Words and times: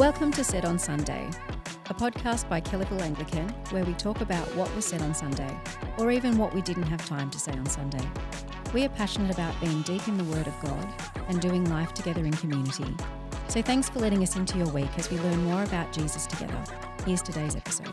Welcome 0.00 0.32
to 0.32 0.42
Said 0.42 0.64
on 0.64 0.78
Sunday, 0.78 1.28
a 1.90 1.92
podcast 1.92 2.48
by 2.48 2.58
Kellyville 2.58 3.02
Anglican 3.02 3.50
where 3.68 3.84
we 3.84 3.92
talk 3.92 4.22
about 4.22 4.46
what 4.56 4.74
was 4.74 4.86
said 4.86 5.02
on 5.02 5.14
Sunday, 5.14 5.54
or 5.98 6.10
even 6.10 6.38
what 6.38 6.54
we 6.54 6.62
didn't 6.62 6.84
have 6.84 7.04
time 7.04 7.28
to 7.28 7.38
say 7.38 7.52
on 7.52 7.66
Sunday. 7.66 8.00
We 8.72 8.82
are 8.86 8.88
passionate 8.88 9.30
about 9.30 9.60
being 9.60 9.82
deep 9.82 10.08
in 10.08 10.16
the 10.16 10.24
Word 10.24 10.46
of 10.46 10.58
God 10.62 10.88
and 11.28 11.38
doing 11.38 11.68
life 11.68 11.92
together 11.92 12.24
in 12.24 12.32
community. 12.32 12.96
So 13.48 13.60
thanks 13.60 13.90
for 13.90 13.98
letting 13.98 14.22
us 14.22 14.36
into 14.36 14.56
your 14.56 14.70
week 14.70 14.88
as 14.96 15.10
we 15.10 15.18
learn 15.18 15.44
more 15.44 15.64
about 15.64 15.92
Jesus 15.92 16.24
together. 16.24 16.64
Here's 17.04 17.20
today's 17.20 17.54
episode. 17.54 17.92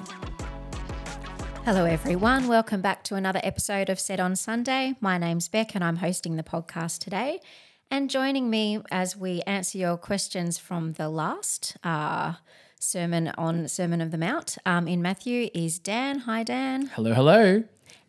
Hello, 1.66 1.84
everyone. 1.84 2.48
Welcome 2.48 2.80
back 2.80 3.04
to 3.04 3.16
another 3.16 3.42
episode 3.44 3.90
of 3.90 4.00
Said 4.00 4.22
on 4.22 4.38
Sunday. 4.38 4.96
My 5.02 5.18
name's 5.18 5.50
Bek, 5.50 5.76
and 5.76 5.84
I'm 5.84 5.98
hosting 5.98 6.38
the 6.38 6.44
podcast 6.44 7.00
today. 7.00 7.42
And 7.90 8.10
joining 8.10 8.50
me 8.50 8.82
as 8.92 9.16
we 9.16 9.42
answer 9.48 9.78
your 9.78 9.96
questions 9.96 10.58
from 10.58 10.94
the 10.94 11.08
last 11.08 11.78
uh, 11.86 12.34
sermon 12.80 13.30
on 13.38 13.70
Sermon 13.70 14.02
of 14.02 14.12
the 14.12 14.18
Mount 14.18 14.58
um, 14.66 14.90
in 14.90 15.02
Matthew 15.02 15.50
is 15.54 15.80
Dan. 15.80 16.20
Hi, 16.20 16.44
Dan. 16.44 16.88
Hello, 16.88 17.14
hello. 17.14 17.64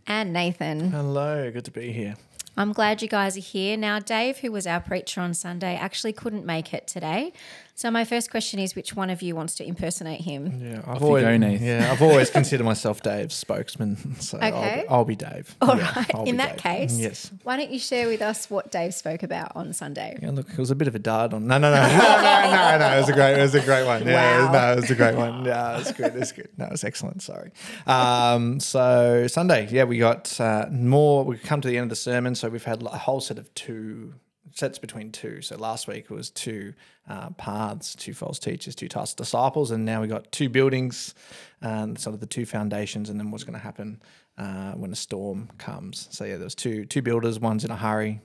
And 0.05 0.33
Nathan. 0.33 0.91
Hello, 0.91 1.51
good 1.53 1.65
to 1.67 1.71
be 1.71 1.93
here. 1.93 2.17
I'm 2.57 2.73
glad 2.73 3.03
you 3.03 3.09
guys 3.09 3.37
are 3.37 3.41
here. 3.41 3.77
Now, 3.77 4.01
Dave, 4.01 4.39
who 4.39 4.51
was 4.51 4.67
our 4.67 4.81
preacher 4.81 5.21
on 5.21 5.33
Sunday, 5.33 5.77
actually 5.77 6.13
couldn't 6.13 6.45
make 6.45 6.75
it 6.75 6.89
today. 6.89 7.33
So 7.79 7.93
my 7.93 8.05
first 8.05 8.29
question 8.33 8.59
is, 8.59 8.75
which 8.75 8.97
one 8.97 9.09
of 9.09 9.23
you 9.23 9.37
wants 9.37 9.55
to 9.55 9.65
impersonate 9.65 10.23
him? 10.23 10.61
Yeah, 10.61 10.79
I've 10.81 10.97
Off 10.97 11.01
you 11.01 11.07
always, 11.07 11.23
go, 11.23 11.37
Nath. 11.37 11.61
yeah, 11.61 11.93
I've 11.93 12.03
always 12.03 12.29
considered 12.29 12.65
myself 12.65 13.05
Dave's 13.05 13.37
spokesman, 13.37 14.17
so 14.21 14.37
Okay. 14.39 14.49
I'll, 14.49 14.83
be, 14.83 14.89
I'll 14.89 15.05
be 15.05 15.15
Dave. 15.15 15.55
All 15.61 15.77
Yeah, 15.77 15.93
right. 15.95 16.13
I'll 16.13 16.25
In 16.25 16.39
that 16.39 16.55
Dave. 16.57 16.89
case, 16.89 16.99
yes. 16.99 17.31
why 17.45 17.57
don't 17.57 17.71
you 17.71 17.79
share 17.79 18.09
with 18.09 18.21
us 18.21 18.51
what 18.51 18.73
Dave 18.73 18.95
spoke 18.95 19.23
about 19.23 19.53
on 19.55 19.73
Sunday? 19.73 20.19
Yeah, 20.21 20.33
look, 20.33 20.51
it 20.51 20.59
was 20.59 20.73
a 20.73 20.75
bit 20.75 20.89
of 20.89 20.97
a 20.97 20.99
dud 20.99 21.33
on. 21.33 21.47
No, 21.47 21.57
no, 21.59 21.73
no, 21.73 21.81
no, 21.87 21.99
no, 21.99 22.51
no, 22.51 22.79
no. 22.79 22.97
It 22.97 23.01
was 23.01 23.09
a 23.11 23.13
great. 23.13 23.39
It 23.39 23.43
was 23.43 23.55
a 23.55 23.61
great 23.61 23.87
one. 23.87 24.05
Yeah, 24.05 24.47
Wow. 24.47 24.53
no, 24.53 24.73
it 24.73 24.77
was 24.81 24.91
a 24.91 24.95
great 24.97 25.15
one. 25.15 25.45
Yeah, 25.45 25.77
it 25.77 25.79
was 25.79 25.93
good. 25.93 26.07
It 26.17 26.19
was 26.19 26.33
good. 26.33 26.49
No, 26.57 26.65
it 26.65 26.73
was 26.73 26.83
excellent. 26.83 27.23
Sorry. 27.23 27.53
Um, 27.87 28.59
so 28.59 29.29
Sunday, 29.29 29.69
yeah, 29.71 29.85
we 29.85 29.99
got 29.99 30.41
uh, 30.41 30.67
more. 30.73 31.25
We 31.25 31.39
come 31.39 31.61
to 31.61 31.69
the 31.69 31.77
end 31.77 31.85
of 31.85 31.91
the 31.91 31.95
sermon, 31.97 32.35
so 32.35 32.49
we've 32.49 32.65
had 32.65 32.83
a 32.83 32.89
whole 32.99 33.21
set 33.21 33.39
of 33.39 33.55
two 33.55 34.15
sets 34.55 34.79
between 34.79 35.13
two. 35.13 35.43
So 35.43 35.57
last 35.57 35.89
week 35.89 36.07
it 36.11 36.11
was 36.11 36.31
two 36.31 36.75
uh, 37.09 37.31
paths, 37.31 37.95
two 37.95 38.15
false 38.15 38.39
teachers, 38.39 38.75
two 38.75 38.89
types 38.89 39.15
disciples, 39.15 39.71
and 39.71 39.85
now 39.85 40.01
we 40.01 40.09
got 40.09 40.31
two 40.33 40.49
buildings, 40.49 41.15
um, 41.63 41.97
sort 41.97 42.15
of 42.15 42.21
the 42.21 42.27
two 42.27 42.47
foundations, 42.47 43.11
and 43.11 43.19
then 43.19 43.31
what's 43.31 43.45
going 43.45 43.59
to 43.59 43.65
happen 43.65 44.03
uh, 44.39 44.73
when 44.73 44.93
a 44.93 44.97
storm 44.97 45.49
comes. 45.59 46.09
So 46.11 46.25
yeah, 46.25 46.37
there 46.37 46.45
was 46.45 46.55
two 46.55 46.85
two 46.85 47.03
builders. 47.03 47.41
One's 47.41 47.65
in 47.65 47.71
a 47.71 47.77
hurry, 47.77 48.21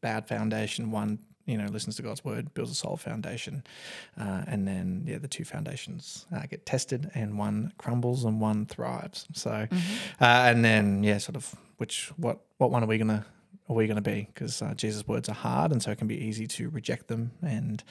bad 0.00 0.28
foundation. 0.28 0.90
One 0.90 1.18
you 1.46 1.56
know 1.56 1.66
listens 1.66 1.96
to 1.96 2.02
God's 2.02 2.24
word, 2.24 2.52
builds 2.54 2.70
a 2.70 2.74
solid 2.74 3.00
foundation, 3.00 3.64
uh, 4.18 4.42
and 4.46 4.66
then 4.66 5.04
yeah, 5.06 5.18
the 5.18 5.28
two 5.28 5.44
foundations 5.44 6.26
uh, 6.34 6.42
get 6.48 6.66
tested, 6.66 7.10
and 7.14 7.38
one 7.38 7.72
crumbles 7.78 8.24
and 8.24 8.40
one 8.40 8.66
thrives. 8.66 9.26
So, 9.32 9.50
uh, 9.50 10.24
and 10.24 10.64
then 10.64 11.02
yeah, 11.02 11.18
sort 11.18 11.36
of 11.36 11.54
which 11.78 12.12
what 12.16 12.40
what 12.58 12.70
one 12.70 12.82
are 12.82 12.86
we 12.86 12.98
gonna 12.98 13.24
are 13.68 13.74
we 13.74 13.86
going 13.86 13.96
to 13.96 14.02
be? 14.10 14.28
Because 14.32 14.62
uh, 14.62 14.74
Jesus' 14.74 15.06
words 15.06 15.28
are 15.28 15.34
hard, 15.34 15.72
and 15.72 15.82
so 15.82 15.90
it 15.90 15.98
can 15.98 16.06
be 16.08 16.16
easy 16.16 16.46
to 16.48 16.68
reject 16.70 17.08
them 17.08 17.32
and 17.42 17.82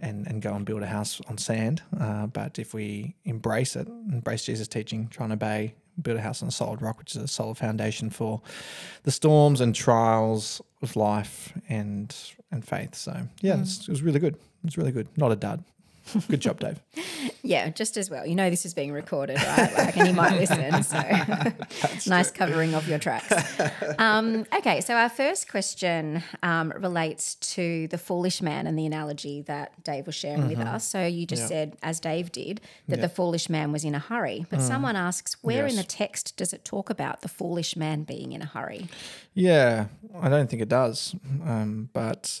and 0.00 0.26
and 0.26 0.42
go 0.42 0.54
and 0.54 0.64
build 0.64 0.82
a 0.82 0.86
house 0.86 1.20
on 1.28 1.38
sand. 1.38 1.82
Uh, 1.98 2.26
but 2.26 2.58
if 2.58 2.74
we 2.74 3.14
embrace 3.24 3.76
it, 3.76 3.86
embrace 3.88 4.44
Jesus' 4.44 4.68
teaching, 4.68 5.08
try 5.08 5.24
and 5.24 5.32
obey, 5.32 5.74
build 6.00 6.18
a 6.18 6.22
house 6.22 6.42
on 6.42 6.48
a 6.48 6.52
solid 6.52 6.80
rock, 6.82 6.98
which 6.98 7.14
is 7.14 7.22
a 7.22 7.28
solid 7.28 7.56
foundation 7.58 8.10
for 8.10 8.40
the 9.04 9.10
storms 9.10 9.60
and 9.60 9.74
trials 9.74 10.60
of 10.82 10.96
life 10.96 11.52
and 11.68 12.14
and 12.50 12.66
faith. 12.66 12.94
So 12.94 13.12
yeah, 13.40 13.54
it's- 13.54 13.82
it 13.82 13.88
was 13.88 14.02
really 14.02 14.18
good. 14.20 14.34
It 14.34 14.64
was 14.64 14.78
really 14.78 14.92
good. 14.92 15.08
Not 15.16 15.30
a 15.32 15.36
dud. 15.36 15.62
Good 16.28 16.40
job, 16.40 16.60
Dave. 16.60 16.80
Yeah, 17.44 17.70
just 17.70 17.96
as 17.96 18.08
well. 18.08 18.24
You 18.24 18.36
know 18.36 18.50
this 18.50 18.64
is 18.64 18.72
being 18.72 18.92
recorded, 18.92 19.36
right? 19.36 19.72
Like, 19.76 19.96
and 19.96 20.06
you 20.06 20.14
might 20.14 20.38
listen. 20.38 20.84
So 20.84 21.02
nice 22.10 22.30
covering 22.30 22.74
of 22.74 22.88
your 22.88 23.00
tracks. 23.00 23.32
Um, 23.98 24.46
okay, 24.58 24.80
so 24.80 24.94
our 24.94 25.08
first 25.08 25.50
question 25.50 26.22
um, 26.44 26.72
relates 26.78 27.34
to 27.54 27.88
the 27.88 27.98
foolish 27.98 28.42
man 28.42 28.68
and 28.68 28.78
the 28.78 28.86
analogy 28.86 29.42
that 29.42 29.82
Dave 29.82 30.06
was 30.06 30.14
sharing 30.14 30.46
with 30.46 30.60
us. 30.60 30.86
So 30.86 31.04
you 31.04 31.26
just 31.26 31.42
Mm-hmm. 31.42 31.48
Said, 31.48 31.76
as 31.82 31.98
Dave 31.98 32.30
did, 32.30 32.60
that 32.86 33.00
the 33.00 33.08
foolish 33.08 33.48
man 33.50 33.72
was 33.72 33.82
in 33.84 33.96
a 33.96 33.98
hurry. 33.98 34.46
But 34.48 34.60
someone 34.60 34.94
asks, 34.94 35.36
where 35.42 35.66
in 35.66 35.74
the 35.74 35.82
Mm. 35.82 35.88
Text 35.88 36.36
does 36.36 36.52
it 36.52 36.64
talk 36.64 36.90
about 36.90 37.22
the 37.22 37.28
foolish 37.28 37.74
man 37.76 38.04
being 38.04 38.30
in 38.32 38.40
a 38.40 38.46
hurry? 38.46 38.86
Yeah, 39.34 39.86
I 40.20 40.28
don't 40.28 40.48
think 40.48 40.62
it 40.62 40.68
does, 40.68 41.16
um, 41.44 41.88
but 41.92 42.40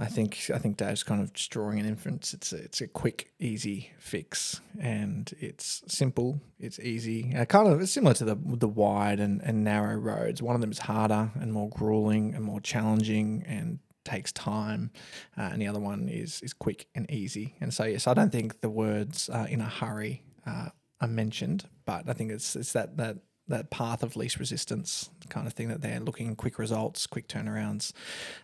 I 0.00 0.06
think 0.06 0.50
I 0.54 0.58
think 0.58 0.76
Dave's 0.76 1.02
kind 1.02 1.20
of 1.20 1.32
just 1.32 1.50
drawing 1.50 1.80
an 1.80 1.86
inference. 1.86 2.32
It's 2.32 2.52
a, 2.52 2.56
it's 2.56 2.80
a 2.80 2.86
quick, 2.86 3.32
easy 3.40 3.90
fix, 3.98 4.60
and 4.80 5.32
it's 5.40 5.82
simple. 5.88 6.40
It's 6.60 6.78
easy. 6.78 7.34
Uh, 7.36 7.44
kind 7.46 7.66
of 7.66 7.80
it's 7.80 7.90
similar 7.90 8.14
to 8.14 8.24
the 8.24 8.36
the 8.36 8.68
wide 8.68 9.18
and, 9.18 9.42
and 9.42 9.64
narrow 9.64 9.96
roads. 9.96 10.40
One 10.40 10.54
of 10.54 10.60
them 10.60 10.70
is 10.70 10.78
harder 10.78 11.32
and 11.40 11.52
more 11.52 11.68
grueling 11.68 12.34
and 12.34 12.44
more 12.44 12.60
challenging 12.60 13.44
and 13.46 13.80
takes 14.04 14.30
time, 14.32 14.92
uh, 15.36 15.50
and 15.52 15.60
the 15.60 15.66
other 15.66 15.80
one 15.80 16.08
is 16.08 16.42
is 16.42 16.52
quick 16.52 16.86
and 16.94 17.10
easy. 17.10 17.56
And 17.60 17.74
so 17.74 17.84
yes, 17.84 18.06
I 18.06 18.14
don't 18.14 18.30
think 18.30 18.60
the 18.60 18.70
words 18.70 19.28
uh, 19.28 19.46
in 19.50 19.60
a 19.60 19.68
hurry 19.68 20.22
uh, 20.46 20.68
are 21.00 21.08
mentioned, 21.08 21.68
but 21.86 22.08
I 22.08 22.12
think 22.12 22.30
it's 22.30 22.54
it's 22.54 22.72
that 22.72 22.96
that 22.98 23.16
that 23.48 23.70
path 23.70 24.02
of 24.02 24.16
least 24.16 24.38
resistance 24.38 25.10
kind 25.28 25.46
of 25.46 25.52
thing 25.52 25.68
that 25.68 25.80
they're 25.80 26.00
looking 26.00 26.36
quick 26.36 26.58
results, 26.58 27.06
quick 27.06 27.28
turnarounds, 27.28 27.92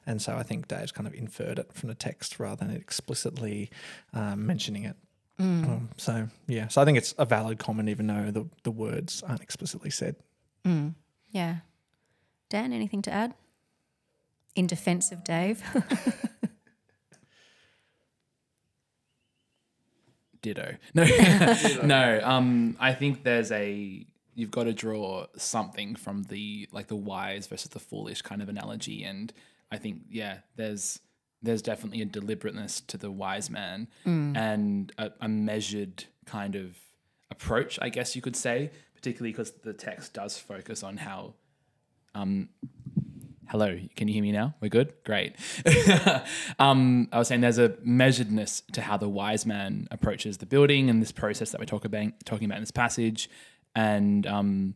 and 0.07 0.21
so 0.21 0.37
I 0.37 0.43
think 0.43 0.69
Dave's 0.69 0.93
kind 0.93 1.07
of 1.07 1.15
inferred 1.15 1.59
it 1.59 1.73
from 1.73 1.89
the 1.89 1.95
text 1.95 2.41
rather 2.41 2.65
than 2.65 2.75
explicitly 2.75 3.71
um, 4.13 4.47
mentioning 4.47 4.85
it. 4.85 4.97
Um, 5.39 5.89
so 5.97 6.29
yeah, 6.47 6.69
so 6.69 6.81
I 6.81 6.85
think 6.85 6.97
it's 6.97 7.15
a 7.19 7.25
valid 7.25 7.59
comment, 7.59 7.89
even 7.89 8.07
though 8.07 8.31
the 8.31 8.49
the 8.63 8.71
words 8.71 9.23
aren't 9.27 9.43
explicitly 9.43 9.91
said. 9.91 10.17
Yeah. 11.35 11.57
Dan, 12.49 12.73
anything 12.73 13.03
to 13.03 13.11
add? 13.11 13.35
In 14.55 14.69
defense 14.69 15.11
of 15.11 15.25
Dave? 15.25 15.63
Ditto. 20.41 20.77
No, 20.95 21.05
no. 21.83 22.21
Um, 22.23 22.77
I 22.79 22.93
think 22.93 23.25
there's 23.25 23.51
a 23.51 24.07
you've 24.35 24.51
got 24.51 24.65
to 24.65 24.73
draw 24.73 25.27
something 25.37 25.95
from 25.95 26.25
the 26.25 26.69
like 26.73 26.89
the 26.89 26.97
wise 26.97 27.47
versus 27.47 27.71
the 27.71 27.79
foolish 27.79 28.23
kind 28.23 28.43
of 28.43 28.49
analogy, 28.49 29.05
and 29.05 29.33
I 29.71 29.79
think 29.79 30.03
yeah, 30.11 30.39
there's 30.57 31.01
there's 31.43 31.63
definitely 31.63 32.01
a 32.01 32.07
deliberateness 32.07 32.81
to 32.81 32.97
the 32.97 33.11
wise 33.11 33.51
man 33.51 33.89
and 34.35 34.93
a, 34.97 35.11
a 35.21 35.29
measured 35.29 36.05
kind 36.25 36.57
of 36.57 36.79
approach, 37.31 37.79
I 37.83 37.91
guess 37.91 38.17
you 38.17 38.23
could 38.23 38.35
say, 38.35 38.71
particularly 38.95 39.33
because 39.33 39.51
the 39.51 39.75
text 39.75 40.15
does 40.15 40.39
focus 40.39 40.83
on 40.83 40.97
how 40.97 41.35
um, 42.15 42.49
Hello, 43.49 43.79
can 43.95 44.09
you 44.09 44.15
hear 44.15 44.23
me 44.23 44.33
now? 44.33 44.55
We're 44.61 44.69
good? 44.69 44.95
Great. 45.05 45.37
um, 46.59 47.09
I 47.13 47.19
was 47.19 47.29
saying 47.29 47.43
there's 47.43 47.59
a 47.59 47.69
measuredness 47.87 48.63
to 48.73 48.81
how 48.81 48.97
the 48.97 49.09
wise 49.09 49.45
man 49.45 49.87
approaches 49.91 50.39
the 50.39 50.47
building 50.47 50.89
and 50.89 51.03
this 51.03 51.13
process 51.13 51.51
that 51.51 51.61
we're 51.61 51.67
talk 51.67 51.85
about, 51.85 52.13
talking 52.25 52.47
about 52.47 52.57
in 52.57 52.63
this 52.63 52.71
passage. 52.71 53.29
And 53.75 54.27
um, 54.27 54.75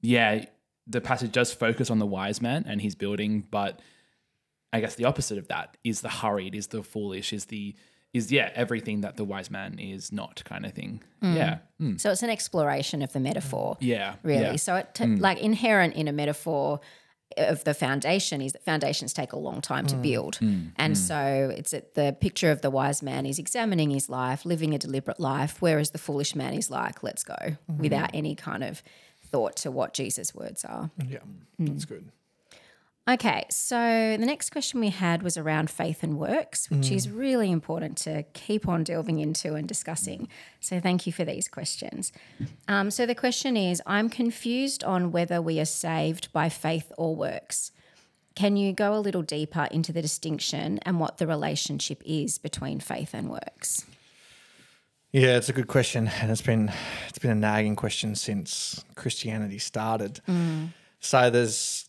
yeah, 0.00 0.44
the 0.86 1.00
passage 1.00 1.32
does 1.32 1.52
focus 1.52 1.90
on 1.90 1.98
the 1.98 2.06
wise 2.06 2.40
man 2.42 2.64
and 2.66 2.80
his 2.80 2.94
building, 2.94 3.44
but 3.50 3.80
I 4.72 4.80
guess 4.80 4.94
the 4.96 5.04
opposite 5.06 5.38
of 5.38 5.48
that 5.48 5.76
is 5.84 6.00
the 6.02 6.08
hurried, 6.08 6.54
is 6.54 6.68
the 6.68 6.82
foolish, 6.82 7.32
is 7.32 7.46
the 7.46 7.74
is 8.14 8.32
yeah 8.32 8.50
everything 8.54 9.02
that 9.02 9.16
the 9.18 9.24
wise 9.24 9.50
man 9.50 9.78
is 9.78 10.10
not 10.12 10.42
kind 10.44 10.64
of 10.64 10.72
thing. 10.72 11.02
Yeah, 11.20 11.58
Mm. 11.80 12.00
so 12.00 12.10
it's 12.10 12.22
an 12.22 12.30
exploration 12.30 13.02
of 13.02 13.12
the 13.12 13.20
metaphor. 13.20 13.76
yeah, 13.80 14.14
really. 14.22 14.40
yeah. 14.42 14.56
So 14.56 14.76
it 14.76 14.94
t- 14.94 15.04
like 15.06 15.38
inherent 15.40 15.94
in 15.94 16.08
a 16.08 16.12
metaphor 16.12 16.80
of 17.36 17.64
the 17.64 17.74
foundation 17.74 18.40
is 18.40 18.52
that 18.52 18.64
foundations 18.64 19.12
take 19.12 19.32
a 19.32 19.38
long 19.38 19.60
time 19.60 19.86
to 19.86 19.94
mm. 19.94 20.02
build. 20.02 20.38
Mm. 20.40 20.72
and 20.76 20.94
mm. 20.94 20.96
so 20.96 21.52
it's 21.56 21.70
the 21.94 22.16
picture 22.20 22.50
of 22.50 22.62
the 22.62 22.70
wise 22.70 23.02
man 23.02 23.26
is 23.26 23.38
examining 23.38 23.90
his 23.90 24.08
life, 24.08 24.44
living 24.44 24.74
a 24.74 24.78
deliberate 24.78 25.20
life, 25.20 25.60
whereas 25.60 25.90
the 25.90 25.98
foolish 25.98 26.34
man 26.34 26.54
is 26.54 26.70
like, 26.70 27.02
let's 27.02 27.22
go, 27.22 27.34
mm-hmm. 27.34 27.82
without 27.82 28.10
any 28.14 28.34
kind 28.34 28.64
of 28.64 28.82
thought 29.30 29.56
to 29.56 29.70
what 29.70 29.92
Jesus' 29.92 30.34
words 30.34 30.64
are. 30.64 30.90
Yeah, 31.06 31.18
that's 31.58 31.84
good. 31.84 32.10
Okay, 33.08 33.46
so 33.48 34.16
the 34.18 34.26
next 34.26 34.50
question 34.50 34.80
we 34.80 34.90
had 34.90 35.22
was 35.22 35.38
around 35.38 35.70
faith 35.70 36.02
and 36.02 36.18
works, 36.18 36.70
which 36.70 36.90
is 36.90 37.08
really 37.08 37.50
important 37.50 37.96
to 37.98 38.24
keep 38.34 38.68
on 38.68 38.84
delving 38.84 39.18
into 39.18 39.54
and 39.54 39.66
discussing. 39.66 40.28
So 40.60 40.78
thank 40.78 41.06
you 41.06 41.12
for 41.12 41.24
these 41.24 41.48
questions. 41.48 42.12
Um, 42.68 42.90
so 42.90 43.06
the 43.06 43.14
question 43.14 43.56
is 43.56 43.80
I'm 43.86 44.10
confused 44.10 44.84
on 44.84 45.10
whether 45.10 45.40
we 45.40 45.58
are 45.58 45.64
saved 45.64 46.30
by 46.34 46.50
faith 46.50 46.92
or 46.98 47.16
works. 47.16 47.72
Can 48.34 48.58
you 48.58 48.74
go 48.74 48.94
a 48.94 49.00
little 49.00 49.22
deeper 49.22 49.68
into 49.70 49.90
the 49.90 50.02
distinction 50.02 50.78
and 50.82 51.00
what 51.00 51.16
the 51.16 51.26
relationship 51.26 52.02
is 52.04 52.36
between 52.36 52.78
faith 52.78 53.14
and 53.14 53.30
works? 53.30 53.86
Yeah, 55.12 55.38
it's 55.38 55.48
a 55.48 55.54
good 55.54 55.68
question, 55.68 56.08
and 56.20 56.30
it's 56.30 56.42
been 56.42 56.70
it's 57.08 57.18
been 57.18 57.30
a 57.30 57.34
nagging 57.34 57.74
question 57.74 58.14
since 58.14 58.84
Christianity 58.96 59.56
started. 59.58 60.20
So 61.00 61.30
there's 61.30 61.87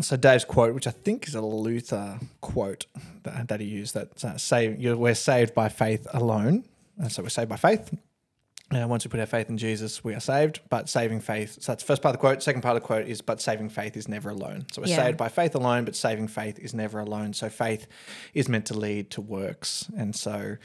so 0.00 0.16
Dave's 0.16 0.44
quote, 0.44 0.74
which 0.74 0.86
I 0.86 0.90
think 0.92 1.26
is 1.26 1.34
a 1.34 1.40
Luther 1.40 2.18
quote 2.40 2.86
that, 3.24 3.48
that 3.48 3.60
he 3.60 3.66
used, 3.66 3.94
that 3.94 4.24
uh, 4.24 4.36
save, 4.36 4.78
you're, 4.80 4.96
we're 4.96 5.14
saved 5.14 5.54
by 5.54 5.68
faith 5.68 6.06
alone. 6.12 6.64
And 6.98 7.10
so 7.12 7.22
we're 7.22 7.28
saved 7.28 7.48
by 7.48 7.56
faith. 7.56 7.92
Uh, 8.70 8.86
once 8.86 9.02
we 9.04 9.08
put 9.10 9.18
our 9.18 9.26
faith 9.26 9.48
in 9.48 9.56
Jesus, 9.56 10.04
we 10.04 10.14
are 10.14 10.20
saved. 10.20 10.60
But 10.68 10.88
saving 10.88 11.20
faith, 11.20 11.58
so 11.60 11.72
that's 11.72 11.82
the 11.82 11.86
first 11.86 12.02
part 12.02 12.14
of 12.14 12.20
the 12.20 12.26
quote. 12.26 12.42
Second 12.42 12.60
part 12.60 12.76
of 12.76 12.82
the 12.82 12.86
quote 12.86 13.06
is, 13.06 13.22
but 13.22 13.40
saving 13.40 13.70
faith 13.70 13.96
is 13.96 14.08
never 14.08 14.30
alone. 14.30 14.66
So 14.72 14.82
we're 14.82 14.88
Yeah. 14.88 14.96
saved 14.96 15.16
by 15.16 15.28
faith 15.28 15.54
alone, 15.54 15.84
but 15.84 15.96
saving 15.96 16.28
faith 16.28 16.58
is 16.58 16.74
never 16.74 17.00
alone. 17.00 17.32
So 17.32 17.48
faith 17.48 17.86
is 18.34 18.48
meant 18.48 18.66
to 18.66 18.74
lead 18.74 19.10
to 19.12 19.20
works. 19.20 19.88
And 19.96 20.14
so 20.14 20.56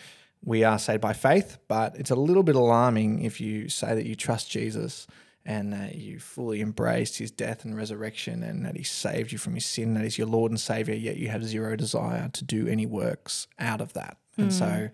we 0.44 0.64
are 0.66 0.78
saved 0.78 1.02
by 1.02 1.14
faith, 1.14 1.58
but 1.68 1.96
it's 1.96 2.12
a 2.12 2.16
little 2.16 2.44
bit 2.44 2.56
alarming 2.56 3.24
if 3.24 3.40
you 3.40 3.70
say 3.70 3.96
that 3.96 4.06
you 4.06 4.16
trust 4.16 4.52
Jesus 4.52 5.08
and 5.46 5.74
that 5.74 5.96
you 5.96 6.20
fully 6.20 6.62
embraced 6.62 7.18
his 7.18 7.32
death 7.32 7.66
and 7.66 7.76
resurrection 7.76 8.44
and 8.44 8.66
that 8.66 8.78
he 8.78 8.84
saved 8.84 9.32
you 9.32 9.38
from 9.38 9.56
his 9.56 9.66
sin, 9.66 9.94
that 9.94 10.04
he's 10.04 10.18
your 10.18 10.28
Lord 10.28 10.52
and 10.52 10.60
Savior, 10.60 10.96
yet 10.96 11.18
you 11.18 11.28
have 11.30 11.44
zero 11.44 11.76
desire 11.76 12.30
to 12.34 12.44
do 12.44 12.68
any 12.68 12.86
works 12.86 13.48
out 13.60 13.82
of 13.82 13.94
that. 13.94 14.18
And 14.36 14.52
so 14.52 14.66
hmm. 14.66 14.86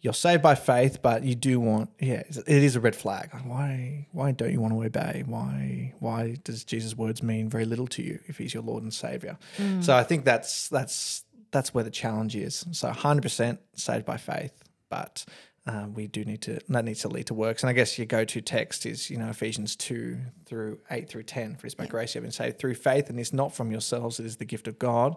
you're 0.00 0.14
saved 0.14 0.42
by 0.42 0.54
faith, 0.54 1.02
but 1.02 1.24
you 1.24 1.34
do 1.34 1.58
want, 1.58 1.90
yeah, 1.98 2.22
it 2.28 2.48
is 2.48 2.76
a 2.76 2.80
red 2.80 2.94
flag. 2.94 3.30
Why, 3.44 4.06
why 4.12 4.30
don't 4.30 4.52
you 4.52 4.60
want 4.60 4.72
to 4.74 4.84
obey? 4.84 5.24
Why, 5.26 5.94
why 5.98 6.36
does 6.44 6.64
Jesus' 6.64 6.96
words 6.96 7.22
mean 7.22 7.48
very 7.48 7.64
little 7.64 7.88
to 7.88 8.02
you 8.02 8.20
if 8.26 8.38
he's 8.38 8.54
your 8.54 8.62
Lord 8.62 8.84
and 8.84 8.94
Savior? 8.94 9.36
Hmm. 9.56 9.80
So 9.80 9.96
I 9.96 10.04
think 10.04 10.24
that's 10.24 10.68
that's 10.68 11.24
that's 11.50 11.74
where 11.74 11.82
the 11.82 11.90
challenge 11.90 12.36
is. 12.36 12.66
So 12.72 12.90
100% 12.90 13.58
saved 13.74 14.04
by 14.04 14.16
faith, 14.16 14.52
but 14.90 15.24
uh, 15.68 15.86
we 15.94 16.06
do 16.06 16.24
need 16.24 16.40
to 16.40 16.58
that 16.68 16.84
needs 16.84 17.00
to 17.00 17.08
lead 17.08 17.26
to 17.26 17.34
works. 17.34 17.62
And 17.62 17.68
I 17.68 17.74
guess 17.74 17.98
your 17.98 18.06
go-to 18.06 18.40
text 18.40 18.86
is 18.86 19.10
you 19.10 19.18
know 19.18 19.28
Ephesians 19.28 19.76
two 19.76 20.18
through 20.46 20.78
eight 20.90 21.10
through 21.10 21.24
ten. 21.24 21.56
For 21.56 21.66
it's 21.66 21.74
by 21.74 21.86
grace 21.86 22.14
you 22.14 22.20
have 22.20 22.24
been 22.24 22.32
saved 22.32 22.58
through 22.58 22.74
faith, 22.74 23.10
and 23.10 23.20
it's 23.20 23.34
not 23.34 23.54
from 23.54 23.70
yourselves; 23.70 24.18
it 24.18 24.24
is 24.24 24.38
the 24.38 24.46
gift 24.46 24.66
of 24.66 24.78
God, 24.78 25.16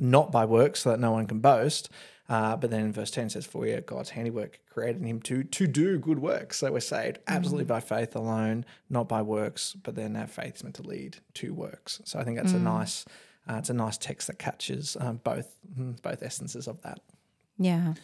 not 0.00 0.32
by 0.32 0.44
works, 0.44 0.80
so 0.80 0.90
that 0.90 0.98
no 0.98 1.12
one 1.12 1.26
can 1.26 1.38
boast. 1.38 1.88
Uh, 2.28 2.56
but 2.56 2.70
then 2.70 2.86
in 2.86 2.92
verse 2.92 3.10
10 3.10 3.30
says, 3.30 3.44
For 3.44 3.58
we 3.58 3.72
are 3.72 3.80
God's 3.80 4.10
handiwork, 4.10 4.60
created 4.70 5.02
in 5.02 5.06
him 5.06 5.20
to 5.22 5.44
to 5.44 5.66
do 5.66 5.98
good 5.98 6.18
works. 6.18 6.58
So 6.58 6.72
we're 6.72 6.80
saved 6.80 7.18
absolutely 7.28 7.64
by 7.64 7.80
faith 7.80 8.16
alone, 8.16 8.64
not 8.90 9.08
by 9.08 9.22
works, 9.22 9.76
but 9.82 9.94
then 9.94 10.14
that 10.14 10.30
faith 10.30 10.56
is 10.56 10.64
meant 10.64 10.76
to 10.76 10.82
lead 10.82 11.18
to 11.34 11.54
works. 11.54 12.00
So 12.04 12.18
I 12.18 12.24
think 12.24 12.38
that's 12.38 12.52
a 12.52 12.58
nice 12.58 13.04
uh, 13.48 13.56
it's 13.56 13.70
a 13.70 13.74
nice 13.74 13.98
text 13.98 14.26
that 14.28 14.38
catches 14.38 14.96
um, 15.00 15.20
both 15.22 15.56
mm, 15.78 16.00
both 16.02 16.22
essences 16.22 16.66
of 16.66 16.80
that. 16.82 17.00
Yeah. 17.58 17.94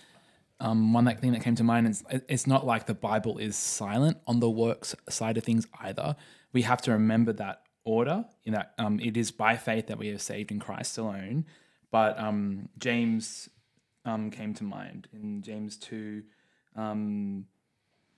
Um, 0.61 0.93
one 0.93 1.05
that 1.05 1.21
thing 1.21 1.33
that 1.33 1.43
came 1.43 1.55
to 1.55 1.65
mind 1.65 1.87
is 1.87 2.03
it's 2.29 2.47
not 2.47 2.67
like 2.67 2.87
the 2.87 2.95
Bible 2.95 3.39
is 3.39 3.57
silent 3.57 4.19
on 4.27 4.41
the 4.41 4.51
works 4.51 4.95
side 5.09 5.37
of 5.37 5.45
things 5.45 5.67
either. 5.81 6.17
We 6.53 6.63
have 6.63 6.83
to 6.83 6.93
remember 6.93 7.33
that 7.35 7.63
order 7.85 8.25
in 8.45 8.55
that 8.55 8.75
um, 8.79 8.99
it 9.01 9.17
is 9.17 9.31
by 9.31 9.57
faith 9.57 9.87
that 9.87 9.99
we 9.99 10.11
are 10.11 10.19
saved 10.19 10.51
in 10.51 10.59
Christ 10.59 10.99
alone. 10.99 11.47
But 11.91 12.19
um, 12.19 12.69
James 12.79 13.49
um, 14.05 14.31
came 14.31 14.53
to 14.55 14.65
mind 14.65 15.09
in 15.13 15.43
James 15.43 15.77
two. 15.77 16.25
Um, 16.75 17.47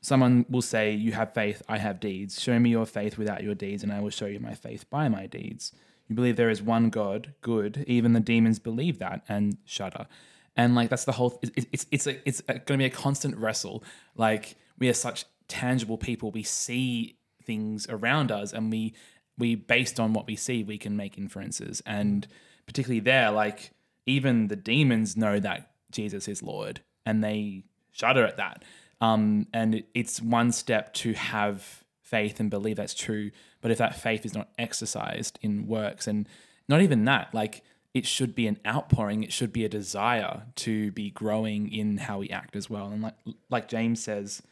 someone 0.01 0.47
will 0.49 0.63
say, 0.63 0.93
"You 0.93 1.13
have 1.13 1.35
faith, 1.35 1.63
I 1.69 1.79
have 1.79 2.01
deeds. 2.01 2.41
Show 2.41 2.59
me 2.59 2.71
your 2.71 2.87
faith 2.87 3.19
without 3.19 3.43
your 3.43 3.55
deeds, 3.55 3.83
and 3.83 3.93
I 3.93 4.01
will 4.01 4.11
show 4.11 4.27
you 4.27 4.41
my 4.41 4.55
faith 4.55 4.89
by 4.89 5.09
my 5.09 5.27
deeds." 5.27 5.73
You 6.09 6.17
believe 6.17 6.35
there 6.35 6.51
is 6.51 6.61
one 6.61 6.91
God, 6.91 7.35
good. 7.41 7.85
Even 7.87 8.15
the 8.15 8.21
demons 8.21 8.59
believe 8.59 8.99
that 8.99 9.23
and 9.29 9.59
shudder. 9.65 10.09
And 10.56 10.75
like 10.75 10.91
that's 10.91 11.05
the 11.05 11.12
whole. 11.12 11.38
It's 11.43 11.67
it's 11.73 11.87
it's 11.91 12.06
a, 12.06 12.29
it's 12.29 12.41
going 12.41 12.64
to 12.64 12.76
be 12.79 12.85
a 12.85 12.91
constant 12.91 13.37
wrestle. 13.37 13.85
Like 14.17 14.56
we 14.79 14.88
are 14.88 14.94
such 14.94 15.25
tangible 15.49 15.99
people. 15.99 16.31
We 16.31 16.43
see 16.43 17.17
things 17.44 17.87
around 17.88 18.31
us, 18.31 18.52
and 18.52 18.70
we 18.70 18.94
we 19.38 19.55
based 19.55 19.99
on 19.99 20.12
what 20.12 20.26
we 20.26 20.37
see, 20.37 20.62
we 20.62 20.79
can 20.79 20.97
make 20.97 21.19
inferences. 21.19 21.82
And 21.87 22.26
particularly 22.67 23.00
there, 23.00 23.31
like 23.31 23.73
even 24.06 24.49
the 24.49 24.56
demons 24.56 25.17
know 25.17 25.41
that 25.41 25.73
Jesus 25.91 26.29
is 26.29 26.43
Lord, 26.43 26.81
and 27.06 27.25
they 27.25 27.64
shudder 27.93 28.25
at 28.25 28.37
that. 28.37 28.64
Um, 29.00 29.46
and 29.53 29.76
it, 29.76 29.88
it's 29.94 30.20
one 30.20 30.53
step 30.53 30.93
to 30.94 31.14
have 31.14 31.85
faith 32.03 32.38
and 32.38 32.50
believe 32.50 32.76
that's 32.76 32.94
true. 32.94 33.31
But 33.61 33.70
if 33.70 33.79
that 33.79 33.99
faith 34.00 34.26
is 34.26 34.35
not 34.35 34.50
exercised 34.58 35.38
in 35.43 35.67
works, 35.67 36.06
and 36.06 36.29
not 36.69 36.82
even 36.82 37.05
that, 37.06 37.32
like 37.35 37.62
it 37.93 38.07
should 38.07 38.35
be 38.35 38.47
an 38.47 38.59
outpouring, 38.67 39.23
it 39.23 39.33
should 39.33 39.53
be 39.53 39.65
a 39.65 39.69
desire 39.69 40.43
to 40.57 40.93
be 40.93 41.11
growing 41.11 41.73
in 41.73 41.99
how 41.99 42.19
we 42.19 42.29
act 42.31 42.55
as 42.55 42.71
well. 42.71 42.87
And 42.89 43.03
like 43.03 43.17
like 43.51 43.69
James 43.69 44.03
says, 44.03 44.43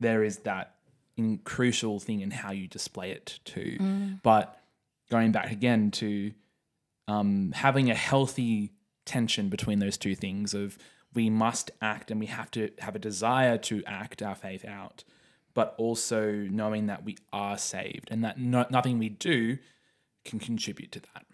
there 0.00 0.22
is 0.22 0.38
that 0.40 0.74
in 1.16 1.38
crucial 1.38 1.98
thing 2.00 2.20
in 2.20 2.30
how 2.30 2.52
you 2.52 2.66
display 2.66 3.10
it 3.12 3.38
too. 3.44 3.76
But 4.22 4.60
going 5.10 5.32
back 5.32 5.50
again 5.52 5.90
to 5.92 6.32
um, 7.08 7.52
having 7.54 7.90
a 7.90 7.94
healthy 7.94 8.72
tension 9.04 9.48
between 9.48 9.78
those 9.78 9.96
two 9.96 10.14
things 10.14 10.54
of 10.54 10.76
we 11.14 11.30
must 11.30 11.70
act 11.80 12.10
and 12.10 12.18
we 12.18 12.26
have 12.26 12.50
to 12.50 12.70
have 12.80 12.96
a 12.96 12.98
desire 12.98 13.56
to 13.58 13.82
act 13.86 14.20
our 14.22 14.34
faith 14.34 14.64
out, 14.64 15.04
but 15.54 15.74
also 15.78 16.32
knowing 16.32 16.86
that 16.86 17.04
we 17.04 17.16
are 17.32 17.56
saved 17.56 18.08
and 18.10 18.24
that 18.24 18.38
no, 18.38 18.66
nothing 18.70 18.98
we 18.98 19.08
do 19.08 19.58
can 20.24 20.38
contribute 20.38 20.90
to 20.92 21.00
that. 21.00 21.24